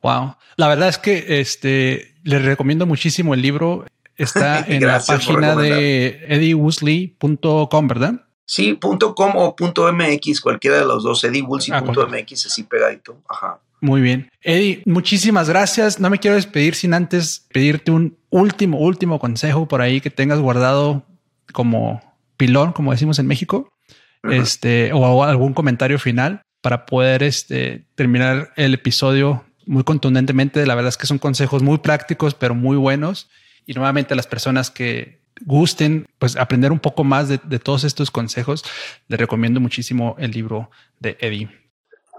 Wow. 0.00 0.36
La 0.56 0.68
verdad 0.68 0.88
es 0.88 0.96
que 0.96 1.38
este 1.40 2.14
les 2.22 2.42
recomiendo 2.42 2.86
muchísimo 2.86 3.34
el 3.34 3.42
libro. 3.42 3.84
Está 4.16 4.60
en 4.66 4.86
la 4.86 5.00
página 5.00 5.54
de 5.54 6.24
eddiewoolsey.com, 6.28 7.88
¿verdad? 7.88 8.26
Sí, 8.46 8.72
punto 8.72 9.14
.com 9.14 9.36
o 9.36 9.54
punto 9.54 9.92
.mx, 9.92 10.40
cualquiera 10.40 10.78
de 10.78 10.86
los 10.86 11.02
dos, 11.02 11.22
eddiewoolsey.mx, 11.24 12.46
así 12.46 12.62
pegadito. 12.62 13.22
Ajá. 13.28 13.60
Muy 13.84 14.00
bien. 14.00 14.30
Eddie, 14.40 14.82
muchísimas 14.86 15.50
gracias. 15.50 16.00
No 16.00 16.08
me 16.08 16.18
quiero 16.18 16.36
despedir 16.36 16.74
sin 16.74 16.94
antes 16.94 17.46
pedirte 17.52 17.90
un 17.90 18.16
último, 18.30 18.78
último 18.78 19.18
consejo 19.18 19.68
por 19.68 19.82
ahí 19.82 20.00
que 20.00 20.08
tengas 20.08 20.40
guardado 20.40 21.04
como 21.52 22.00
pilón, 22.38 22.72
como 22.72 22.92
decimos 22.92 23.18
en 23.18 23.26
México, 23.26 23.74
este, 24.22 24.90
o 24.94 25.22
algún 25.22 25.52
comentario 25.52 25.98
final 25.98 26.40
para 26.62 26.86
poder 26.86 27.22
este, 27.22 27.84
terminar 27.94 28.54
el 28.56 28.72
episodio 28.72 29.44
muy 29.66 29.84
contundentemente. 29.84 30.64
La 30.64 30.74
verdad 30.74 30.88
es 30.88 30.96
que 30.96 31.06
son 31.06 31.18
consejos 31.18 31.62
muy 31.62 31.76
prácticos, 31.76 32.32
pero 32.32 32.54
muy 32.54 32.78
buenos. 32.78 33.28
Y 33.66 33.74
nuevamente 33.74 34.14
las 34.14 34.26
personas 34.26 34.70
que 34.70 35.20
gusten 35.44 36.06
pues 36.18 36.36
aprender 36.36 36.72
un 36.72 36.80
poco 36.80 37.04
más 37.04 37.28
de, 37.28 37.38
de 37.44 37.58
todos 37.58 37.84
estos 37.84 38.10
consejos, 38.10 38.64
les 39.08 39.20
recomiendo 39.20 39.60
muchísimo 39.60 40.16
el 40.18 40.30
libro 40.30 40.70
de 41.00 41.18
Eddie. 41.20 41.63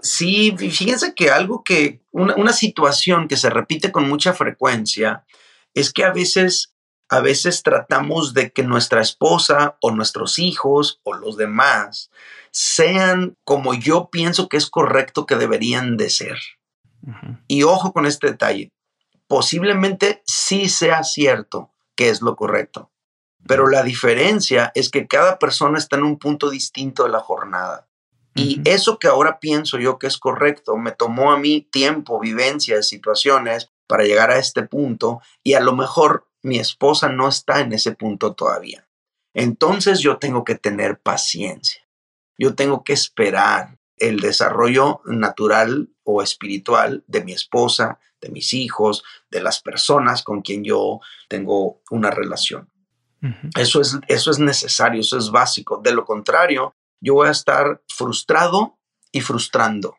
Sí, 0.02 0.54
fíjense 0.56 1.14
que 1.14 1.30
algo 1.30 1.62
que, 1.64 2.00
una, 2.12 2.52
situación 2.52 3.28
que 3.28 3.36
se 3.36 3.50
repite 3.50 3.92
con 3.92 4.08
mucha 4.08 4.32
frecuencia 4.34 5.24
es 5.74 5.92
que 5.92 6.04
a 6.04 6.12
veces, 6.12 6.74
a 7.08 7.20
veces 7.20 7.62
tratamos 7.62 8.34
de 8.34 8.52
que 8.52 8.62
nuestra 8.62 9.00
esposa 9.00 9.76
o 9.80 9.90
nuestros 9.90 10.38
hijos 10.38 11.00
o 11.02 11.14
los 11.14 11.36
demás 11.36 12.10
sean 12.50 13.36
como 13.44 13.74
yo 13.74 14.08
pienso 14.10 14.48
que 14.48 14.56
es 14.56 14.68
correcto 14.68 15.26
que 15.26 15.36
deberían 15.36 15.96
de 15.96 16.10
ser. 16.10 16.38
Y 17.46 17.62
ojo 17.62 17.92
con 17.92 18.06
este 18.06 18.28
detalle, 18.28 18.72
posiblemente 19.28 20.22
sí 20.26 20.68
sea 20.68 21.04
cierto 21.04 21.70
que 21.94 22.08
es 22.08 22.20
lo 22.20 22.36
correcto, 22.36 22.90
pero 23.46 23.68
la 23.68 23.82
diferencia 23.82 24.72
es 24.74 24.90
que 24.90 25.06
cada 25.06 25.38
persona 25.38 25.78
está 25.78 25.96
en 25.96 26.04
un 26.04 26.18
punto 26.18 26.50
distinto 26.50 27.04
de 27.04 27.10
la 27.10 27.20
jornada. 27.20 27.85
Y 28.36 28.60
eso 28.64 28.98
que 28.98 29.08
ahora 29.08 29.38
pienso 29.40 29.78
yo 29.78 29.98
que 29.98 30.06
es 30.06 30.18
correcto, 30.18 30.76
me 30.76 30.92
tomó 30.92 31.32
a 31.32 31.38
mí 31.38 31.66
tiempo, 31.72 32.20
vivencias, 32.20 32.86
situaciones 32.86 33.70
para 33.86 34.04
llegar 34.04 34.30
a 34.30 34.38
este 34.38 34.62
punto 34.62 35.20
y 35.42 35.54
a 35.54 35.60
lo 35.60 35.74
mejor 35.74 36.28
mi 36.42 36.58
esposa 36.58 37.08
no 37.08 37.28
está 37.28 37.60
en 37.60 37.72
ese 37.72 37.92
punto 37.92 38.34
todavía. 38.34 38.86
Entonces 39.34 40.00
yo 40.00 40.18
tengo 40.18 40.44
que 40.44 40.54
tener 40.54 40.98
paciencia. 41.00 41.82
Yo 42.38 42.54
tengo 42.54 42.84
que 42.84 42.92
esperar 42.92 43.78
el 43.96 44.20
desarrollo 44.20 45.00
natural 45.06 45.88
o 46.04 46.22
espiritual 46.22 47.04
de 47.06 47.24
mi 47.24 47.32
esposa, 47.32 47.98
de 48.20 48.28
mis 48.28 48.52
hijos, 48.52 49.02
de 49.30 49.42
las 49.42 49.60
personas 49.60 50.22
con 50.22 50.42
quien 50.42 50.64
yo 50.64 51.00
tengo 51.28 51.80
una 51.90 52.10
relación. 52.10 52.70
Eso 53.56 53.80
es, 53.80 53.98
eso 54.06 54.30
es 54.30 54.38
necesario, 54.38 55.00
eso 55.00 55.18
es 55.18 55.30
básico. 55.30 55.80
De 55.82 55.92
lo 55.92 56.04
contrario, 56.04 56.76
yo 57.00 57.14
voy 57.14 57.28
a 57.28 57.32
estar 57.32 57.82
frustrado 57.88 58.78
y 59.12 59.20
frustrando. 59.20 59.96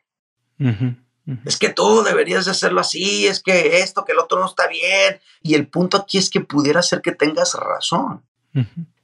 Es 1.45 1.57
que 1.57 1.69
tú 1.69 2.03
deberías 2.03 2.45
de 2.45 2.51
hacerlo 2.51 2.79
así, 2.79 3.27
es 3.27 3.41
que 3.41 3.79
esto, 3.79 4.05
que 4.05 4.13
el 4.13 4.19
otro 4.19 4.39
no 4.39 4.45
está 4.45 4.67
bien. 4.67 5.19
Y 5.41 5.55
el 5.55 5.67
punto 5.67 5.97
aquí 5.97 6.17
es 6.17 6.29
que 6.29 6.41
pudiera 6.41 6.81
ser 6.81 7.01
que 7.01 7.11
tengas 7.11 7.53
razón. 7.53 8.23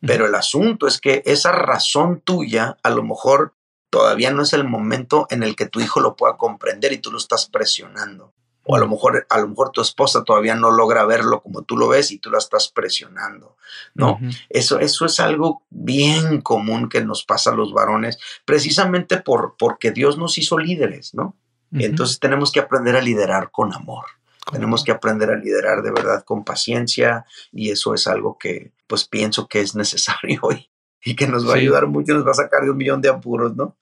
Pero 0.01 0.25
el 0.25 0.35
asunto 0.35 0.87
es 0.87 0.99
que 0.99 1.21
esa 1.25 1.51
razón 1.51 2.21
tuya 2.21 2.77
a 2.81 2.89
lo 2.89 3.03
mejor 3.03 3.55
todavía 3.89 4.31
no 4.31 4.41
es 4.41 4.53
el 4.53 4.63
momento 4.63 5.27
en 5.29 5.43
el 5.43 5.55
que 5.55 5.67
tu 5.67 5.79
hijo 5.79 5.99
lo 5.99 6.15
pueda 6.15 6.37
comprender 6.37 6.93
y 6.93 6.97
tú 6.97 7.11
lo 7.11 7.17
estás 7.19 7.45
presionando. 7.45 8.33
O 8.65 8.75
a 8.75 8.79
lo 8.79 8.87
mejor, 8.87 9.25
a 9.29 9.39
lo 9.39 9.49
mejor 9.49 9.71
tu 9.71 9.81
esposa 9.81 10.23
todavía 10.23 10.55
no 10.55 10.71
logra 10.71 11.05
verlo 11.05 11.41
como 11.41 11.63
tú 11.63 11.77
lo 11.77 11.89
ves 11.89 12.11
y 12.11 12.19
tú 12.19 12.31
la 12.31 12.37
estás 12.37 12.69
presionando, 12.69 13.57
¿no? 13.93 14.19
eso, 14.49 14.79
eso 14.79 15.05
es 15.05 15.19
algo 15.19 15.63
bien 15.69 16.41
común 16.41 16.87
que 16.87 17.03
nos 17.03 17.25
pasa 17.25 17.51
a 17.51 17.55
los 17.55 17.73
varones, 17.73 18.19
precisamente 18.45 19.17
por, 19.17 19.55
porque 19.57 19.91
Dios 19.91 20.17
nos 20.17 20.37
hizo 20.37 20.57
líderes, 20.57 21.13
¿no? 21.13 21.35
Entonces 21.71 22.19
tenemos 22.19 22.51
que 22.51 22.59
aprender 22.59 22.95
a 22.95 23.01
liderar 23.01 23.49
con 23.51 23.73
amor. 23.73 24.05
Tenemos 24.51 24.83
que 24.83 24.91
aprender 24.91 25.29
a 25.31 25.37
liderar 25.37 25.81
de 25.81 25.91
verdad 25.91 26.23
con 26.23 26.43
paciencia 26.43 27.25
y 27.51 27.71
eso 27.71 27.93
es 27.93 28.07
algo 28.07 28.37
que 28.37 28.71
pues 28.87 29.07
pienso 29.07 29.47
que 29.47 29.61
es 29.61 29.73
necesario 29.73 30.41
y, 30.51 30.69
y 31.03 31.15
que 31.15 31.27
nos 31.27 31.47
va 31.47 31.53
a 31.53 31.57
ayudar 31.57 31.87
mucho, 31.87 32.13
nos 32.13 32.27
va 32.27 32.31
a 32.31 32.35
sacar 32.35 32.63
de 32.63 32.71
un 32.71 32.77
millón 32.77 33.01
de 33.01 33.09
apuros, 33.09 33.55
¿no? 33.55 33.75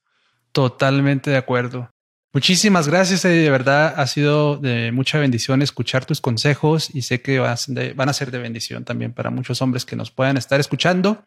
Totalmente 0.52 1.32
de 1.32 1.38
acuerdo. 1.38 1.92
Muchísimas 2.34 2.88
gracias. 2.88 3.24
De 3.24 3.50
verdad 3.50 3.94
ha 3.98 4.08
sido 4.08 4.56
de 4.56 4.92
mucha 4.94 5.20
bendición 5.20 5.62
escuchar 5.62 6.06
tus 6.06 6.22
consejos 6.22 6.90
y 6.94 7.02
sé 7.02 7.22
que 7.22 7.40
van 7.40 8.10
a 8.10 8.14
ser 8.14 8.32
de 8.32 8.40
bendición 8.40 8.86
también 8.86 9.14
para 9.14 9.30
muchos 9.30 9.62
hombres 9.62 9.86
que 9.86 9.98
nos 9.98 10.12
puedan 10.12 10.38
estar 10.38 10.60
escuchando. 10.60 11.26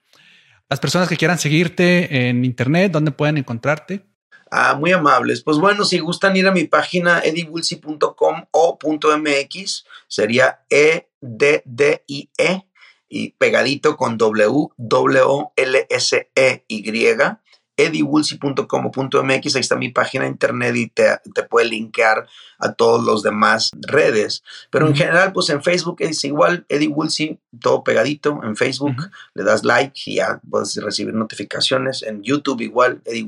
Las 0.70 0.80
personas 0.80 1.08
que 1.08 1.18
quieran 1.18 1.38
seguirte 1.38 2.28
en 2.28 2.44
internet, 2.44 2.90
¿dónde 2.90 3.10
pueden 3.10 3.36
encontrarte? 3.36 4.06
Ah, 4.50 4.74
muy 4.74 4.92
amables. 4.92 5.42
Pues 5.42 5.58
bueno, 5.58 5.84
si 5.84 5.98
gustan 5.98 6.36
ir 6.36 6.46
a 6.46 6.52
mi 6.52 6.64
página 6.64 7.20
ediwulsi.com 7.20 8.44
o 8.50 8.78
.mx, 8.82 9.84
sería 10.08 10.64
E 10.70 11.10
D 11.20 11.62
D 11.66 12.04
I 12.06 12.30
E 12.38 12.62
y 13.08 13.30
pegadito 13.32 13.96
con 13.96 14.16
W 14.16 14.68
W 14.78 15.52
L 15.56 15.86
S 15.90 16.30
E 16.34 16.64
Y 16.68 16.90
ediwulsi.com.mx, 17.76 19.54
ahí 19.54 19.60
está 19.60 19.76
mi 19.76 19.88
página 19.88 20.24
de 20.24 20.30
internet 20.30 20.76
y 20.76 20.88
te, 20.88 21.42
puede 21.48 21.66
linkear 21.66 22.26
a 22.58 22.72
todos 22.72 23.04
los 23.04 23.22
demás 23.22 23.70
redes. 23.80 24.42
Pero 24.70 24.86
en 24.86 24.94
general, 24.94 25.32
pues 25.32 25.50
en 25.50 25.62
Facebook 25.62 25.96
es 26.00 26.24
igual, 26.24 26.64
Eddie 26.68 26.94
todo 27.60 27.84
pegadito 27.84 28.40
en 28.42 28.56
Facebook, 28.56 28.96
le 29.34 29.44
das 29.44 29.64
like 29.64 30.00
y 30.06 30.16
ya 30.16 30.40
puedes 30.48 30.76
recibir 30.76 31.14
notificaciones. 31.14 32.02
En 32.02 32.22
YouTube 32.22 32.60
igual, 32.60 33.02
Eddie 33.04 33.26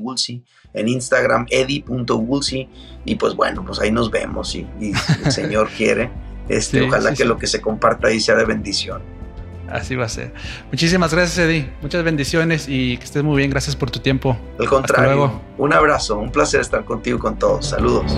en 0.73 0.87
Instagram, 0.87 1.45
eddie.woolsey, 1.49 2.69
y 3.05 3.15
pues 3.15 3.35
bueno, 3.35 3.63
pues 3.65 3.79
ahí 3.79 3.91
nos 3.91 4.11
vemos 4.11 4.55
y, 4.55 4.67
el 4.79 4.95
Señor 5.31 5.69
quiere. 5.75 6.11
Este, 6.49 6.81
ojalá 6.81 7.13
que 7.13 7.25
lo 7.25 7.37
que 7.37 7.47
se 7.47 7.59
comparta 7.59 8.07
ahí 8.07 8.21
sea 8.21 8.35
de 8.35 8.45
bendición. 8.45 9.16
Así 9.69 9.95
va 9.95 10.05
a 10.05 10.09
ser. 10.09 10.33
Muchísimas 10.71 11.13
gracias, 11.13 11.37
Eddie. 11.37 11.69
Muchas 11.81 12.03
bendiciones 12.03 12.67
y 12.67 12.97
que 12.97 13.03
estés 13.03 13.23
muy 13.23 13.37
bien. 13.37 13.49
Gracias 13.49 13.75
por 13.75 13.91
tu 13.91 13.99
tiempo. 13.99 14.37
Al 14.59 14.67
contrario. 14.67 15.41
Un 15.57 15.73
abrazo. 15.73 16.17
Un 16.17 16.31
placer 16.31 16.61
estar 16.61 16.85
contigo 16.85 17.19
con 17.19 17.37
todos. 17.37 17.67
Saludos. 17.67 18.17